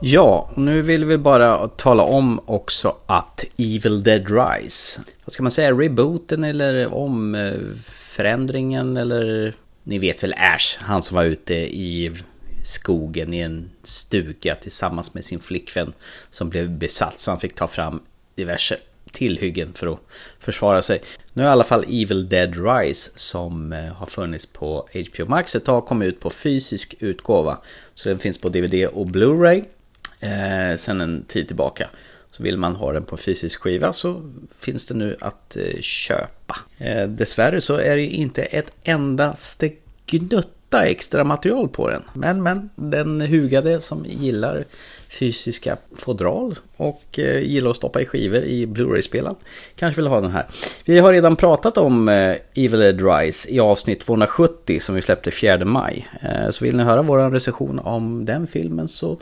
[0.06, 5.52] Ja, nu vill vi bara tala om också att Evil Dead Rise, vad ska man
[5.52, 7.52] säga, rebooten eller om eh,
[7.86, 12.12] förändringen eller ni vet väl Ash, han som var ute i
[12.64, 15.92] skogen i en stuga tillsammans med sin flickvän
[16.30, 18.02] som blev besatt så han fick ta fram
[18.34, 18.76] diverse
[19.12, 20.00] tillhyggen för att
[20.40, 21.02] försvara sig.
[21.32, 25.54] Nu har i alla fall Evil Dead Rise som eh, har funnits på HBO Max
[25.54, 27.58] ett tag kommit ut på fysisk utgåva.
[27.94, 29.64] Så den finns på DVD och Blu-ray
[30.24, 31.88] eh, sen en tid tillbaka.
[32.36, 36.56] Så vill man ha den på fysisk skiva så finns det nu att eh, köpa.
[36.78, 39.70] Eh, dessvärre så är det inte ett endaste
[40.06, 42.02] gnutta extra material på den.
[42.12, 44.64] Men, men, den hugade som gillar
[45.08, 49.36] fysiska fodral och eh, gillar att stoppa i skivor i Blu-ray-spelaren
[49.76, 50.46] kanske vill ha den här.
[50.84, 55.30] Vi har redan pratat om eh, Evil Dead Rise i avsnitt 270 som vi släppte
[55.30, 56.08] 4 maj.
[56.20, 59.18] Eh, så vill ni höra vår recension om den filmen så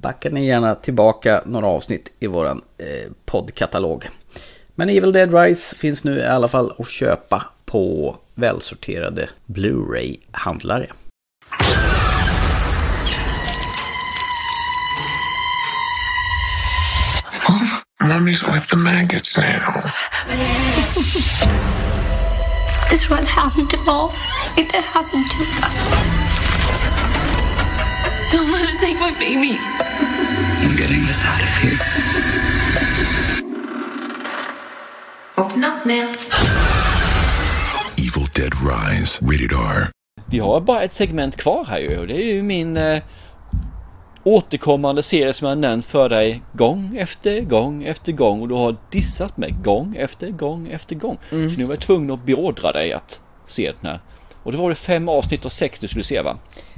[0.00, 4.08] backar ni gärna tillbaka några avsnitt i våran eh, poddkatalog.
[4.74, 10.86] Men Evil Dead Rise finns nu i alla fall att köpa på välsorterade Blu-ray-handlare.
[18.02, 19.82] Mommy's with the maggots now.
[22.88, 24.12] This is what happened to all.
[24.56, 26.39] It happened to us.
[28.32, 29.66] Don't let her take my babies.
[30.62, 31.78] I'm getting us out of here.
[35.36, 36.14] Open up now.
[37.98, 39.90] Evil Dead Rise, rated R.
[40.26, 43.02] Vi har bara ett segment kvar här ju och det är ju min eh,
[44.24, 48.76] återkommande serie som jag nämnt för dig gång efter gång efter gång och du har
[48.90, 51.18] dissat mig gång efter gång efter gång.
[51.32, 51.50] Mm.
[51.50, 54.00] Så nu var jag tvungen att beordra dig att se den här.
[54.50, 56.36] Och då var det fem avsnitt och sex du skulle se va?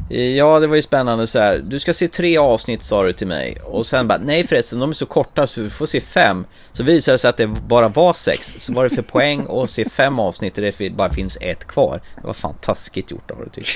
[0.09, 1.59] Ja, det var ju spännande så här.
[1.59, 3.59] Du ska se tre avsnitt sa du till mig.
[3.65, 6.47] Och sen bara, nej förresten, de är så korta så vi får se fem.
[6.73, 8.55] Så visade det sig att det bara var sex.
[8.59, 12.01] Så var det för poäng att se fem avsnitt och det bara finns ett kvar.
[12.17, 13.73] Det var fantastiskt gjort av dig tycker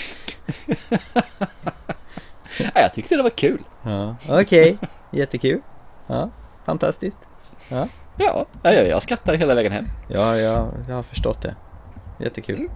[2.58, 3.62] ja, jag tyckte det var kul.
[3.82, 4.88] Ja, Okej, okay.
[5.10, 5.60] jättekul.
[6.06, 6.30] Ja,
[6.64, 7.18] fantastiskt.
[7.68, 9.88] Ja, ja jag, jag skrattade hela vägen hem.
[10.08, 11.54] Ja, ja, jag har förstått det.
[12.20, 12.56] Jättekul.
[12.56, 12.70] Mm.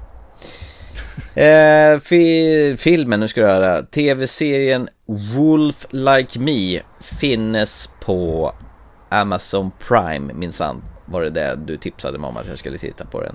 [1.34, 3.82] Eh, fi filmen, nu ska du höra.
[3.82, 8.52] Tv-serien Wolf Like Me finnes på
[9.08, 10.82] Amazon Prime minsann.
[11.06, 13.34] Var det det du tipsade mig om att jag skulle titta på den?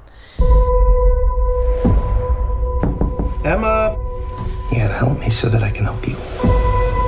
[3.45, 3.91] Emma!
[4.71, 6.15] You gotta help me so that I can help you.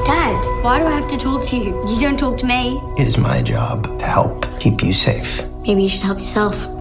[0.05, 1.73] Dad, why do I have to talk to you?
[1.87, 2.79] You don't talk to me.
[2.97, 5.43] It is my job to help keep you safe.
[5.65, 6.76] Maybe you should help yourself.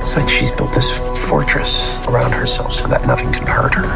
[0.00, 0.90] It's like she's built this
[1.28, 3.86] fortress around herself so that nothing can hurt her.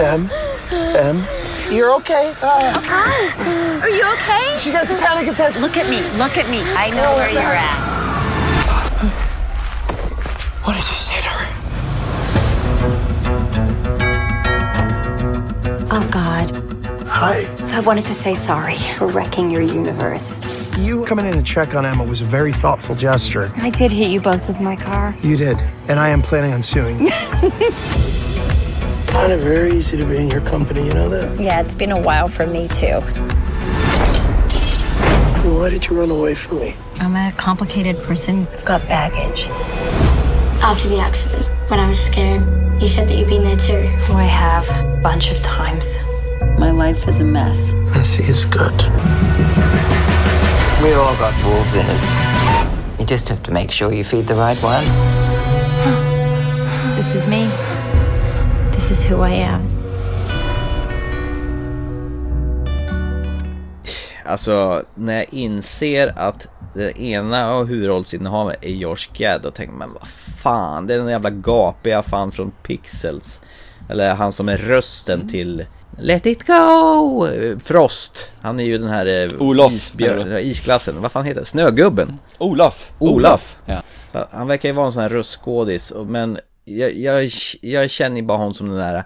[0.00, 0.30] Em,
[0.70, 1.24] Em,
[1.70, 2.32] you're okay.
[2.40, 3.28] Uh, okay.
[3.80, 4.56] Are you okay?
[4.58, 5.56] She got a panic attack.
[5.56, 6.00] Look at me.
[6.18, 6.62] Look at me.
[6.62, 7.90] I know where you're at.
[10.64, 11.48] What did you say to her?
[15.90, 16.79] Oh God.
[17.12, 17.44] Hi.
[17.76, 20.40] I wanted to say sorry for wrecking your universe.
[20.78, 23.52] You coming in to check on Emma was a very thoughtful gesture.
[23.56, 25.14] I did hit you both with my car.
[25.20, 25.58] You did,
[25.88, 27.10] and I am planning on suing you.
[29.10, 31.38] Find it very easy to be in your company, you know that?
[31.40, 33.00] Yeah, it's been a while for me too.
[35.50, 36.76] Why did you run away from me?
[37.00, 38.46] I'm a complicated person.
[38.52, 39.48] It's got baggage.
[40.62, 42.42] After the accident, when I was scared,
[42.80, 43.90] you said that you've been there too.
[44.08, 44.68] Oh, I have.
[44.86, 45.98] A bunch of times.
[46.60, 47.72] My life is a mess.
[47.72, 48.82] Messy is good.
[50.82, 52.02] We've all got wolves in us.
[52.98, 54.84] You just have to make sure you feed the right one.
[56.96, 57.48] This is me.
[58.72, 59.62] This is who I am.
[64.24, 69.92] Alltså, när jag inser att det ena av huvudrollsinnehavet är Josh Gad, då tänker man
[69.92, 70.08] vad
[70.42, 73.40] fan, det är den jävla gapiga fan från Pixels.
[73.88, 75.28] Eller han som är rösten mm.
[75.28, 75.66] till
[76.02, 77.28] Let it go!
[77.64, 78.32] Frost.
[78.40, 81.02] Han är ju den här eh, Olof, isbjörn, isklassen.
[81.02, 81.46] Vad fan heter det?
[81.46, 82.18] Snögubben.
[82.38, 82.90] Olof.
[82.98, 83.56] Olof.
[83.66, 83.82] Ja.
[84.30, 85.92] han verkar ju vara en sån här röstskådis.
[86.06, 87.30] Men jag, jag,
[87.60, 89.04] jag känner ju bara honom som den där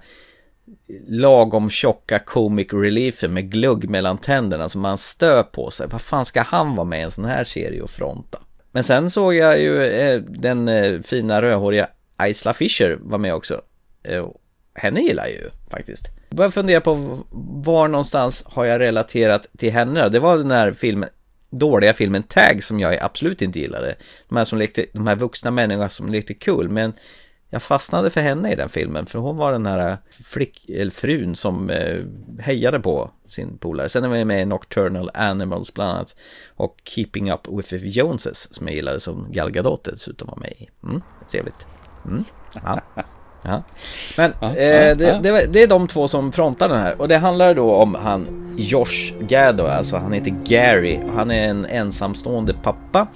[1.08, 5.86] lagom tjocka comic reliefen med glugg mellan tänderna som man stör på sig.
[5.86, 8.38] Vad fan ska han vara med i en sån här serie och fronta?
[8.72, 11.88] Men sen såg jag ju eh, den eh, fina rödhåriga
[12.28, 13.60] Isla Fisher var med också.
[14.74, 16.08] Henne gillar jag ju faktiskt.
[16.34, 17.18] Jag började fundera på
[17.64, 20.08] var någonstans har jag relaterat till henne.
[20.08, 21.08] Det var den här filmen,
[21.50, 23.94] dåliga filmen Tag som jag absolut inte gillade.
[24.28, 26.68] De här, som lekte, de här vuxna människorna som lekte kul.
[26.68, 26.92] Men
[27.50, 31.34] jag fastnade för henne i den filmen för hon var den här flick, eller frun
[31.34, 32.02] som eh,
[32.38, 33.88] hejade på sin polare.
[33.88, 36.16] Sen var jag med i Nocturnal Animals bland annat
[36.56, 40.52] och Keeping Up With The Joneses som jag gillade som Gal Gadot dessutom var med
[40.58, 40.68] i.
[40.82, 41.66] Mm, trevligt.
[42.04, 42.22] Mm,
[42.64, 42.80] ja.
[43.44, 43.62] Ja.
[44.16, 47.16] Men ja, eh, det, det, det, är de två som frontar den här och det
[47.16, 48.26] handlar då om han
[48.56, 51.00] Josh Gado, alltså han heter Gary.
[51.16, 53.06] Han är en ensamstående pappa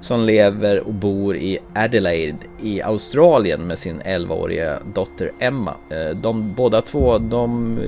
[0.00, 5.74] som lever och bor i Adelaide i Australien med sin 11-åriga dotter Emma.
[5.90, 7.78] Eh, de båda två, de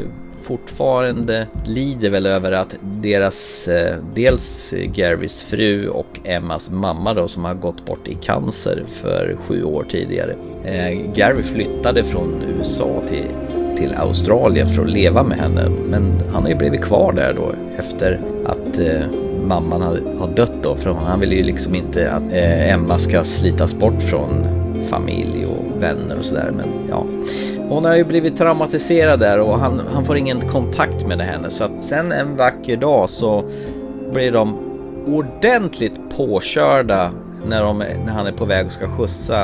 [0.46, 7.44] fortfarande lider väl över att deras, eh, dels Garys fru och Emmas mamma då som
[7.44, 10.34] har gått bort i cancer för sju år tidigare.
[10.64, 13.26] Eh, Gary flyttade från USA till,
[13.76, 17.52] till Australien för att leva med henne men han har ju blivit kvar där då
[17.78, 19.06] efter att eh,
[19.44, 19.82] mamman
[20.18, 24.65] har dött då för han vill ju liksom inte att Emma ska slitas bort från
[24.86, 27.06] familj och vänner och sådär men ja.
[27.68, 31.50] Hon har ju blivit traumatiserad där och han, han får ingen kontakt med henne.
[31.50, 33.44] Så att sen en vacker dag så
[34.12, 34.58] blir de
[35.06, 37.10] ordentligt påkörda
[37.46, 39.42] när, de, när han är på väg och ska skjutsa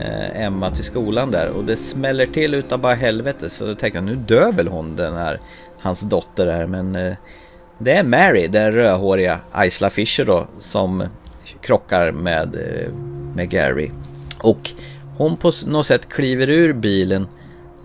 [0.00, 1.50] eh, Emma till skolan där.
[1.50, 3.50] Och det smäller till utav bara helvete.
[3.50, 5.40] Så jag tänkte jag, nu dör väl hon den här
[5.80, 6.66] hans dotter där.
[6.66, 7.14] Men eh,
[7.78, 11.02] det är Mary, den rödhåriga Isla Fisher då som
[11.60, 12.92] krockar med, eh,
[13.34, 13.90] med Gary
[14.42, 14.70] och
[15.16, 17.26] hon på något sätt kliver ur bilen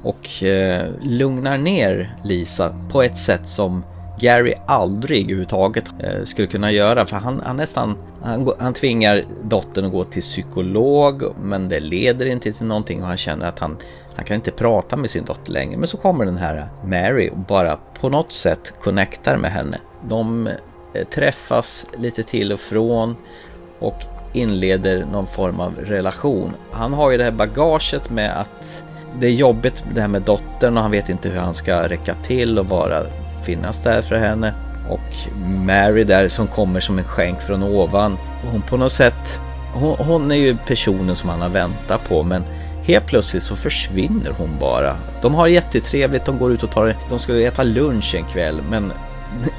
[0.03, 3.83] och eh, lugnar ner Lisa på ett sätt som
[4.19, 9.85] Gary aldrig överhuvudtaget eh, skulle kunna göra för han, han nästan han, han tvingar dottern
[9.85, 13.77] att gå till psykolog men det leder inte till någonting och han känner att han,
[14.15, 15.77] han kan inte prata med sin dotter längre.
[15.77, 19.77] Men så kommer den här Mary och bara på något sätt connectar med henne.
[20.07, 23.15] De eh, träffas lite till och från
[23.79, 26.53] och inleder någon form av relation.
[26.71, 28.83] Han har ju det här bagaget med att
[29.19, 32.15] det är jobbigt det här med dottern och han vet inte hur han ska räcka
[32.23, 33.03] till och bara
[33.43, 34.53] finnas där för henne.
[34.89, 38.17] Och Mary där som kommer som en skänk från ovan.
[38.51, 39.39] Hon på något sätt,
[39.73, 42.43] hon, hon är ju personen som han har väntat på men
[42.83, 44.97] Helt plötsligt så försvinner hon bara.
[45.21, 48.93] De har jättetrevligt, de går ut och tar, de ska äta lunch en kväll men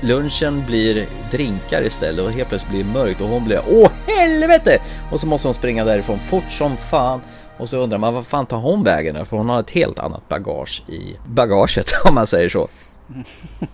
[0.01, 4.79] lunchen blir drinkar istället och helt plötsligt blir det mörkt och hon blir åh helvete!
[5.11, 7.21] Och så måste hon springa därifrån fort som fan.
[7.59, 10.29] Och så undrar man vad fan tar hon vägen För hon har ett helt annat
[10.29, 12.69] bagage i bagaget om man säger så.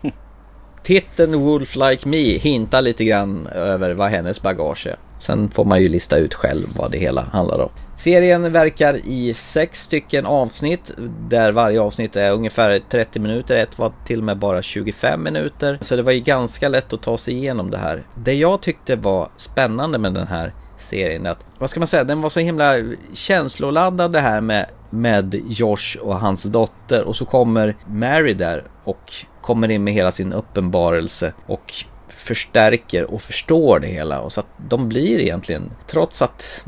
[0.82, 4.96] Titeln Wolf Like Me hintar lite grann över vad hennes bagage är.
[5.18, 7.70] Sen får man ju lista ut själv vad det hela handlar om.
[7.98, 10.90] Serien verkar i sex stycken avsnitt
[11.28, 13.56] där varje avsnitt är ungefär 30 minuter.
[13.56, 15.78] Ett var till och med bara 25 minuter.
[15.80, 18.06] Så det var ju ganska lätt att ta sig igenom det här.
[18.14, 22.20] Det jag tyckte var spännande med den här serien att, vad ska man säga, den
[22.20, 22.74] var så himla
[23.12, 29.12] känsloladdad det här med, med Josh och hans dotter och så kommer Mary där och
[29.40, 31.72] kommer in med hela sin uppenbarelse och
[32.08, 34.20] förstärker och förstår det hela.
[34.20, 36.66] Och så att de blir egentligen, trots att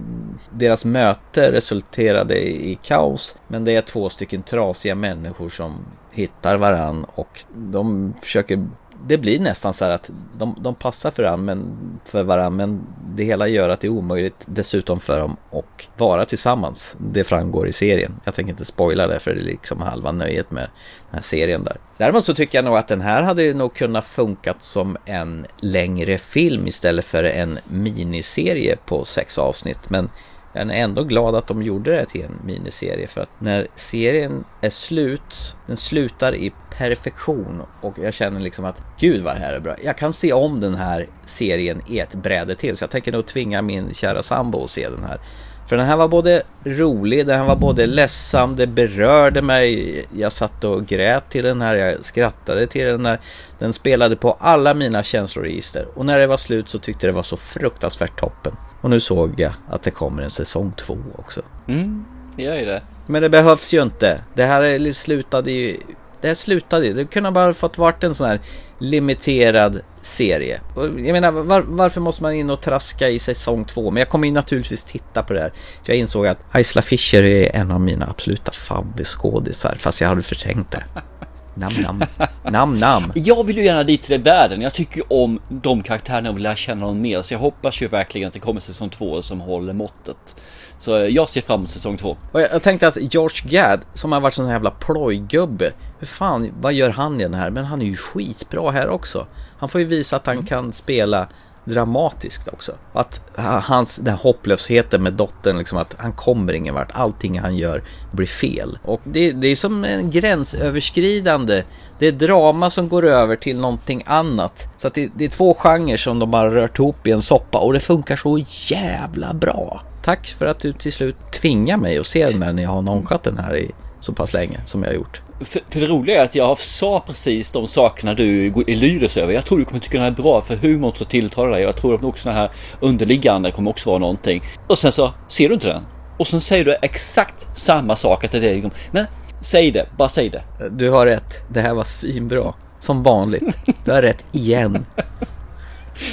[0.50, 7.06] deras möte resulterade i kaos, men det är två stycken trasiga människor som hittar varann
[7.14, 8.68] och de försöker
[9.06, 11.66] det blir nästan så här att de, de passar för varandra, men,
[12.04, 12.80] för varandra men
[13.14, 16.96] det hela gör att det är omöjligt dessutom för dem att vara tillsammans.
[16.98, 18.20] Det framgår i serien.
[18.24, 20.68] Jag tänker inte spoila det för det är liksom halva nöjet med
[21.10, 21.76] den här serien där.
[21.96, 26.18] Däremot så tycker jag nog att den här hade nog kunnat funkat som en längre
[26.18, 29.90] film istället för en miniserie på sex avsnitt.
[29.90, 30.10] Men
[30.52, 34.44] jag är ändå glad att de gjorde det till en miniserie för att när serien
[34.60, 39.52] är slut, den slutar i perfektion och jag känner liksom att gud vad det här
[39.52, 39.76] är bra.
[39.84, 43.26] Jag kan se om den här serien i ett bräde till så jag tänker nog
[43.26, 45.20] tvinga min kära sambo att se den här.
[45.68, 50.04] För den här var både rolig, den här var både ledsam, det berörde mig.
[50.16, 53.20] Jag satt och grät till den här, jag skrattade till den här.
[53.58, 57.22] Den spelade på alla mina känsloregister och när det var slut så tyckte det var
[57.22, 58.56] så fruktansvärt toppen.
[58.80, 61.42] Och nu såg jag att det kommer en säsong två också.
[61.68, 62.04] Mm,
[62.36, 62.82] det gör ju det.
[63.06, 64.20] Men det behövs ju inte.
[64.34, 65.76] Det här slutade ju...
[66.20, 66.92] Det här slutade.
[66.92, 68.40] Det kunde bara fått varit en sån här
[68.78, 70.60] limiterad serie.
[70.76, 73.90] Jag menar, var, varför måste man in och traska i säsong två?
[73.90, 75.52] Men jag kommer ju naturligtvis titta på det här.
[75.82, 80.22] För jag insåg att Isla Fisher är en av mina absoluta favviskådisar, fast jag hade
[80.22, 80.84] förträngt det.
[81.54, 82.02] Nam, nam.
[82.42, 83.12] Nam, nam.
[83.14, 84.60] Jag vill ju gärna dit den världen.
[84.60, 87.22] Jag tycker om de karaktärerna och vill lära känna dem mer.
[87.22, 90.36] Så jag hoppas ju verkligen att det kommer säsong två som håller måttet.
[90.78, 92.16] Så jag ser fram emot säsong två.
[92.32, 95.72] Och jag, tänkte att George Gad, som har varit sån här jävla plojgubbe.
[95.98, 97.50] Hur fan, vad gör han i den här?
[97.50, 99.26] Men han är ju skitbra här också.
[99.58, 100.46] Han får ju visa att han mm.
[100.46, 101.28] kan spela
[101.64, 102.72] dramatiskt också.
[102.92, 106.90] Att hans, den här hopplösheten med dottern, liksom att han kommer ingen vart.
[106.92, 107.82] Allting han gör
[108.12, 108.78] blir fel.
[108.84, 111.62] Och det, det är som en gränsöverskridande.
[111.98, 114.68] Det är drama som går över till någonting annat.
[114.76, 117.58] Så att det, det är två genrer som de har rört ihop i en soppa
[117.58, 119.82] och det funkar så jävla bra.
[120.02, 123.22] Tack för att du till slut tvingar mig att se den när jag har nonkat
[123.22, 125.20] den här i så pass länge som jag har gjort.
[125.40, 129.32] För, för det roliga är att jag sa precis de sakerna du är lyrisk över.
[129.32, 131.62] Jag tror du kommer tycka den här är bra för humorn så tilltalar dig.
[131.62, 134.42] Jag tror att också den här underliggande kommer också vara någonting.
[134.66, 135.82] Och sen så ser du inte den.
[136.18, 138.70] Och sen säger du exakt samma sak att det är det.
[138.90, 139.06] Men
[139.40, 140.42] säg det, bara säg det.
[140.70, 141.34] Du har rätt.
[141.48, 142.54] Det här var svinbra.
[142.80, 143.58] Som vanligt.
[143.84, 144.86] Du har rätt igen.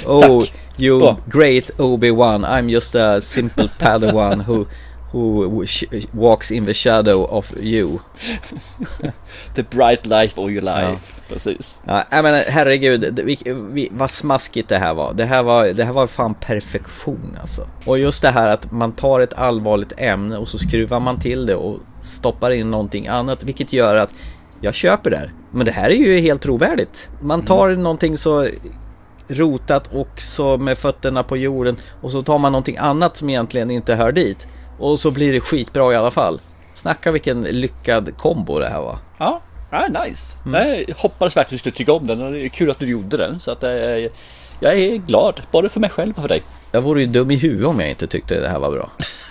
[0.06, 0.52] Oh, Tack.
[0.78, 1.16] you Bra.
[1.26, 2.44] great Obi-Wan.
[2.44, 4.66] I'm just a simple padawan who
[5.12, 5.64] who
[6.12, 7.98] walks in the shadow of you.
[9.54, 11.14] the bright light of your life.
[11.16, 11.18] Ja.
[11.28, 11.80] Precis.
[11.84, 13.38] Ja, menar, herregud, vi,
[13.70, 15.12] vi, vad smaskigt det här var.
[15.12, 17.66] Det här var, det här var fan perfektion alltså.
[17.84, 21.46] Och just det här att man tar ett allvarligt ämne och så skruvar man till
[21.46, 24.10] det och stoppar in någonting annat, vilket gör att
[24.60, 25.32] jag köper det här.
[25.50, 27.10] Men det här är ju helt trovärdigt.
[27.20, 27.82] Man tar mm.
[27.82, 28.48] någonting så
[29.28, 33.70] rotat och så med fötterna på jorden och så tar man någonting annat som egentligen
[33.70, 34.46] inte hör dit.
[34.78, 36.40] Och så blir det skitbra i alla fall.
[36.74, 38.98] Snacka vilken lyckad kombo det här var.
[39.18, 40.38] Ja, ja nice.
[40.46, 40.84] Mm.
[40.88, 42.86] Jag hoppades verkligen att du skulle tycka om den och det är kul att du
[42.86, 43.40] gjorde den.
[43.40, 43.70] Så att eh,
[44.60, 46.42] jag är glad, både för mig själv och för dig.
[46.72, 48.90] Jag vore ju dum i huvudet om jag inte tyckte det här var bra.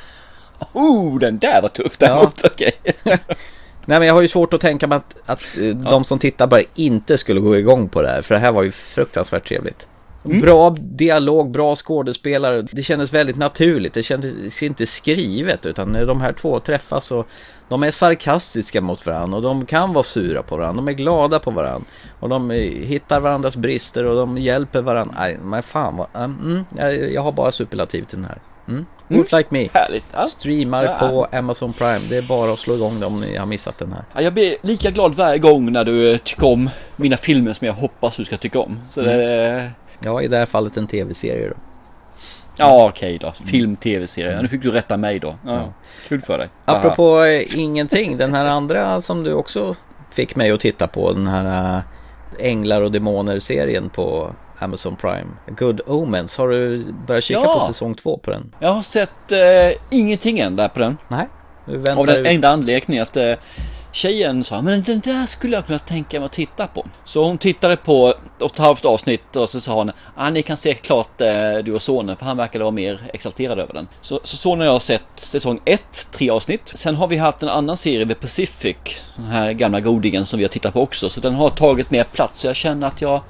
[0.73, 2.39] oh, den där var tuff däremot.
[2.43, 2.49] Ja.
[2.53, 2.71] Okej.
[3.85, 5.73] Nej men jag har ju svårt att tänka mig att, att eh, ja.
[5.73, 8.21] de som tittar bara inte skulle gå igång på det här.
[8.21, 9.87] För det här var ju fruktansvärt trevligt.
[10.27, 10.41] Mm.
[10.41, 12.61] Bra dialog, bra skådespelare.
[12.61, 13.93] Det kändes väldigt naturligt.
[13.93, 17.27] Det kändes inte skrivet utan när de här två träffas och
[17.69, 20.75] de är sarkastiska mot varandra och de kan vara sura på varandra.
[20.75, 21.87] De är glada på varandra.
[22.19, 22.49] Och de
[22.83, 25.15] hittar varandras brister och de hjälper varandra.
[25.19, 26.07] Nej, men fan vad...
[26.15, 26.65] Mm,
[27.13, 28.39] jag har bara superlativ till den här.
[28.67, 28.85] Mm.
[29.07, 29.69] Wolf Like Me.
[29.73, 30.05] Härligt.
[30.13, 30.25] Ja.
[30.25, 30.97] Streamar ja.
[30.99, 31.99] på Amazon Prime.
[32.09, 34.03] Det är bara att slå igång det om ni har missat den här.
[34.15, 37.73] Ja, jag blir lika glad varje gång när du tycker om mina filmer som jag
[37.73, 38.79] hoppas du ska tycka om.
[38.89, 39.17] Så mm.
[39.17, 39.71] det...
[39.99, 41.55] Ja, i det här fallet en tv-serie då.
[42.57, 44.41] Ja okej okay då, film, tv-serie.
[44.41, 45.35] Nu fick du rätta mig då.
[45.45, 45.73] Ja, ja.
[46.07, 46.49] Kul för dig.
[46.65, 49.75] Apropå äh, ingenting, den här andra som du också
[50.11, 51.81] fick mig att titta på, den här äh,
[52.47, 55.27] Änglar och Demoner-serien på Amazon Prime.
[55.47, 57.53] Good Omens, har du börjat kika ja.
[57.59, 58.53] på säsong två på den?
[58.59, 59.39] Jag har sett äh,
[59.89, 60.97] ingenting än där på den.
[61.07, 61.27] Nej.
[61.95, 63.17] Av den enda anledningen att
[63.97, 66.85] tjejen sa men den där skulle jag kunna tänka mig att titta på.
[67.03, 70.41] Så hon tittade på ett och ett halvt avsnitt och så sa hon ah, ni
[70.41, 73.87] kan se klart eh, du och sonen för han verkade vara mer exalterad över den.
[74.01, 75.81] Så, så sonen och jag har sett säsong 1,
[76.11, 76.71] tre avsnitt.
[76.75, 78.77] Sen har vi haft en annan serie, vid Pacific,
[79.15, 81.09] den här gamla godingen som vi har tittat på också.
[81.09, 83.21] Så den har tagit mer plats så jag känner att jag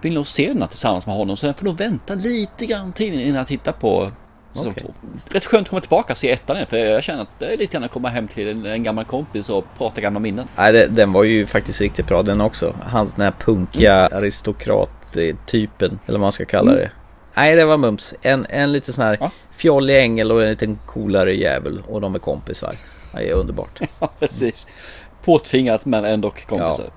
[0.00, 1.36] vill nog se den här tillsammans med honom.
[1.36, 4.10] Så den får nog vänta lite grann till innan jag tittar på
[4.54, 4.84] Okay.
[5.28, 7.56] rätt skönt att komma tillbaka och se ettan igen, för jag känner att det är
[7.56, 10.48] lite grann att komma hem till en, en gammal kompis och prata gamla minnen.
[10.56, 12.76] Nej, det, den var ju faktiskt riktigt bra den också.
[12.82, 14.18] Hans den här punkiga mm.
[14.18, 16.82] aristokrat-typen, eller vad man ska kalla mm.
[16.82, 16.90] det.
[17.34, 18.14] Nej, det var mums.
[18.22, 19.30] En, en lite sån här ja.
[19.50, 22.74] fjollig ängel och en liten coolare jävel och de är kompisar.
[23.14, 23.80] Det är underbart.
[23.98, 24.66] ja, precis.
[25.24, 26.90] Påtvingat men ändå kompisar.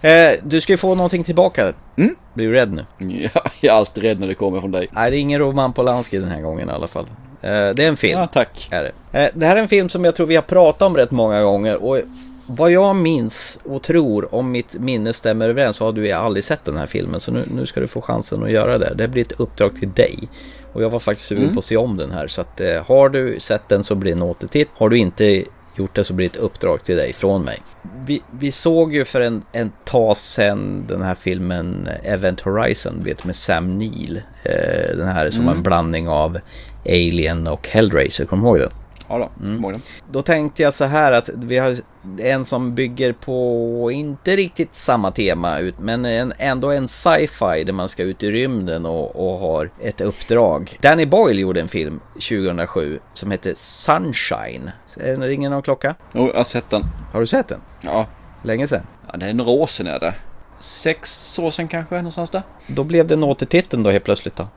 [0.00, 0.08] Ja.
[0.08, 1.72] Eh, du ska ju få någonting tillbaka.
[1.96, 2.16] Mm?
[2.36, 2.84] Blir du rädd nu?
[3.34, 4.88] Ja, jag är alltid rädd när det kommer från dig.
[4.92, 7.06] Nej, det är ingen Roman Polanski den här gången i alla fall.
[7.42, 8.18] Eh, det är en film.
[8.18, 8.68] Ja, tack.
[8.70, 9.18] Är det.
[9.20, 11.42] Eh, det här är en film som jag tror vi har pratat om rätt många
[11.42, 11.84] gånger.
[11.84, 12.00] Och
[12.46, 16.64] vad jag minns och tror, om mitt minne stämmer överens, så har du aldrig sett
[16.64, 17.20] den här filmen.
[17.20, 18.94] Så nu, nu ska du få chansen att göra det.
[18.94, 20.28] Det blir ett uppdrag till dig.
[20.72, 21.54] Och jag var faktiskt sugen mm.
[21.54, 22.26] på att se om den här.
[22.26, 24.68] Så att, eh, har du sett den så blir det en återtitt.
[24.74, 25.44] Har du inte
[25.78, 27.58] gjort det så blir det ett uppdrag till dig från mig.
[28.06, 33.24] Vi, vi såg ju för en, en tag sedan den här filmen Event Horizon, vet
[33.24, 34.22] med Sam Neill.
[34.42, 35.56] Eh, den här som mm.
[35.56, 36.38] en blandning av
[36.84, 38.78] Alien och Hellraiser, kommer du ihåg den?
[39.08, 39.80] Ja då, mm.
[40.10, 41.76] Då tänkte jag så här att vi har
[42.18, 47.88] en som bygger på, inte riktigt samma tema, men en, ändå en sci-fi där man
[47.88, 50.78] ska ut i rymden och, och har ett uppdrag.
[50.82, 54.70] Danny Boyle gjorde en film 2007 som heter Sunshine.
[54.96, 55.94] Är det ringen någon klocka?
[56.12, 56.84] Jo, jag har sett den.
[57.12, 57.60] Har du sett den?
[57.84, 58.06] Ja.
[58.42, 58.86] Länge sedan?
[59.12, 60.14] Ja, det är år sedan är det.
[60.60, 62.42] Sex år sedan kanske, någonstans där.
[62.66, 64.48] Då blev det en återtiteln då helt plötsligt då?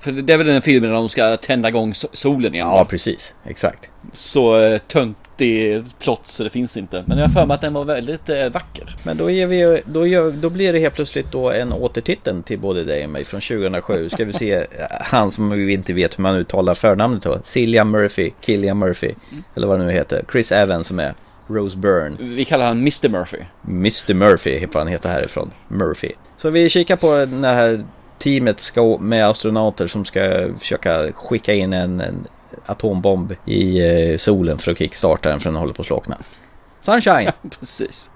[0.00, 2.66] För det är väl den filmen där de ska tända igång solen igen?
[2.66, 3.34] Ja, precis.
[3.44, 3.90] Exakt.
[4.12, 7.04] Så eh, töntig plott så det finns inte.
[7.06, 8.96] Men jag har för mig att den var väldigt eh, vacker.
[9.02, 12.58] Men då, ger vi, då, gör, då blir det helt plötsligt då en återtiteln till
[12.58, 14.08] både dig och mig från 2007.
[14.08, 14.66] Ska vi se
[15.00, 17.38] han som vi inte vet hur man uttalar förnamnet då.
[17.44, 19.14] Cillian Murphy, Killian Murphy.
[19.30, 19.44] Mm.
[19.54, 20.24] Eller vad det nu heter.
[20.32, 21.14] Chris Evans som är
[21.46, 22.16] Rose Byrne.
[22.18, 23.38] Vi kallar han Mr Murphy.
[23.68, 25.50] Mr Murphy, vad han heter härifrån.
[25.68, 26.12] Murphy.
[26.36, 27.84] Så vi kikar på den här
[28.22, 32.26] teamet ska, med astronauter som ska försöka skicka in en, en
[32.66, 36.18] atombomb i eh, solen för att kickstarta den för den håller på att slockna.
[36.82, 37.24] Sunshine!
[37.42, 38.10] Ja, precis.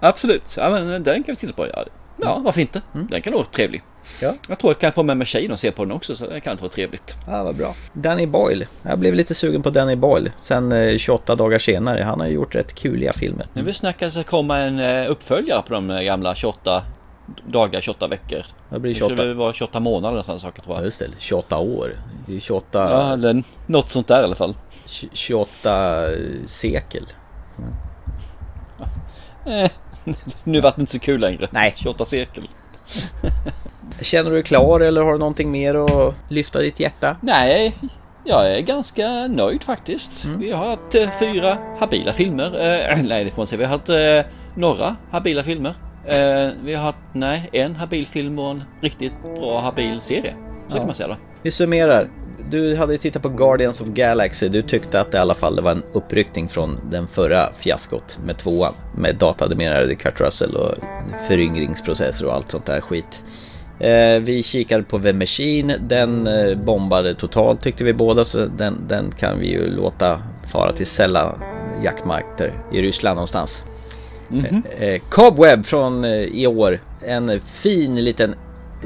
[0.00, 1.66] Absolut, ja, men den kan vi titta på.
[1.66, 1.84] Ja,
[2.16, 2.82] ja varför inte?
[2.94, 3.06] Mm.
[3.06, 3.82] Den kan vara trevlig.
[4.22, 4.34] Ja.
[4.48, 6.40] Jag tror jag kan få med mig tjejen och se på den också så det
[6.40, 7.16] kan vara trevligt.
[7.26, 7.74] Ja, vad bra.
[7.92, 8.66] Danny Boyle.
[8.82, 10.32] Jag blev lite sugen på Danny Boyle.
[10.36, 12.02] Sen eh, 28 dagar senare.
[12.02, 13.46] Han har gjort rätt kuliga filmer.
[13.52, 16.82] Nu vill snacka det komma en eh, uppföljare på de gamla 28
[17.46, 18.46] dagar, 28 veckor.
[18.70, 19.14] Det blir 28.
[19.14, 20.82] Det skulle vara 28 månader eller sådana saker tror jag.
[20.82, 21.08] Ja, just det.
[21.18, 21.88] 28 år.
[22.26, 22.90] Det är 28...
[22.90, 24.54] Ja, eller något sånt där i alla fall.
[25.12, 26.06] 28
[26.46, 27.06] sekel.
[27.58, 27.74] Mm.
[30.44, 31.48] nu vart det inte så kul längre.
[31.50, 31.72] Nej.
[31.76, 32.48] 28 sekel.
[34.00, 37.16] Känner du dig klar eller har du någonting mer att lyfta ditt hjärta?
[37.20, 37.76] Nej,
[38.24, 40.24] jag är ganska nöjd faktiskt.
[40.24, 40.38] Mm.
[40.38, 42.46] Vi har haft eh, fyra habila filmer.
[42.46, 43.58] Eh, nej, det får man säga.
[43.58, 45.74] Vi har haft eh, några habila filmer.
[46.06, 50.34] Eh, vi har haft, nej, en habil film och en riktigt bra habil serie.
[50.68, 50.76] Så ja.
[50.76, 51.16] kan man säga då.
[51.42, 52.10] Vi summerar.
[52.50, 54.48] Du hade tittat på Guardians of Galaxy.
[54.48, 58.38] Du tyckte att det i alla fall var en uppryckning från den förra fiaskot med
[58.38, 58.74] tvåan.
[58.96, 60.74] Med datadimerade Kurt Russell och
[61.28, 63.24] föryngringsprocesser och allt sånt där skit.
[63.78, 65.74] Eh, vi kikade på The Machine.
[65.80, 70.72] Den eh, bombade totalt tyckte vi båda så den, den kan vi ju låta fara
[70.72, 71.34] till Sella
[71.84, 73.62] jaktmarker i Ryssland någonstans.
[74.30, 74.98] Mm -hmm.
[75.08, 76.80] Cobweb från eh, i år.
[77.00, 78.34] En fin liten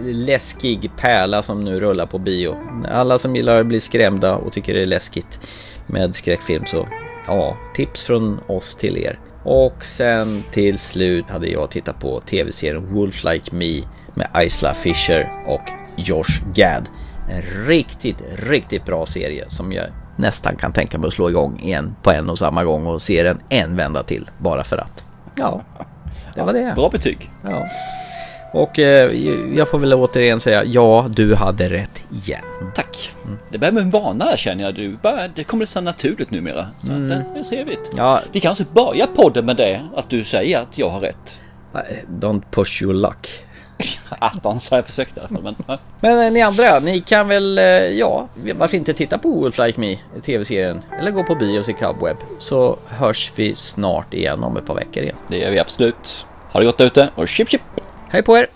[0.06, 2.56] läskig pärla som nu rullar på bio.
[2.90, 5.40] Alla som gillar att bli skrämda och tycker det är läskigt
[5.86, 6.88] med skräckfilm så
[7.26, 9.18] ja, tips från oss till er.
[9.44, 13.82] Och sen till slut hade jag tittat på tv-serien Wolf Like Me
[14.14, 16.88] med Isla Fisher och Josh Gad.
[17.30, 19.86] En riktigt, riktigt bra serie som jag
[20.16, 23.22] nästan kan tänka mig att slå igång igen på en och samma gång och se
[23.22, 25.07] den en vända till bara för att.
[25.38, 25.62] Ja,
[26.34, 26.72] det var det.
[26.76, 27.30] Bra betyg.
[27.44, 27.66] Ja.
[28.52, 29.12] Och eh,
[29.56, 32.42] jag får väl återigen säga ja, du hade rätt igen.
[32.74, 33.10] Tack.
[33.50, 34.74] Det börjar med en vana känner jag.
[34.74, 34.98] Du
[35.34, 36.66] det kommer så naturligt numera.
[36.86, 37.08] Så Mm.
[37.08, 37.90] det, det är trevligt.
[37.96, 38.20] Ja.
[38.32, 41.40] Vi kanske börjar podden med det, att du säger att jag har rätt.
[42.08, 43.28] Don't push your luck.
[44.08, 45.42] Attans har jag försökt i alla fall.
[45.42, 45.78] Men.
[46.00, 49.80] Men eh, ni andra, ni kan väl, eh, ja, varför inte titta på Wolf Like
[49.80, 54.56] Me, tv-serien, eller gå på bio och se Cubweb, så hörs vi snart igen om
[54.56, 55.16] ett par veckor igen.
[55.28, 56.26] det gör vi absolut.
[56.52, 57.62] Ha det gott ute och chip chip!
[58.08, 58.48] Hej på er!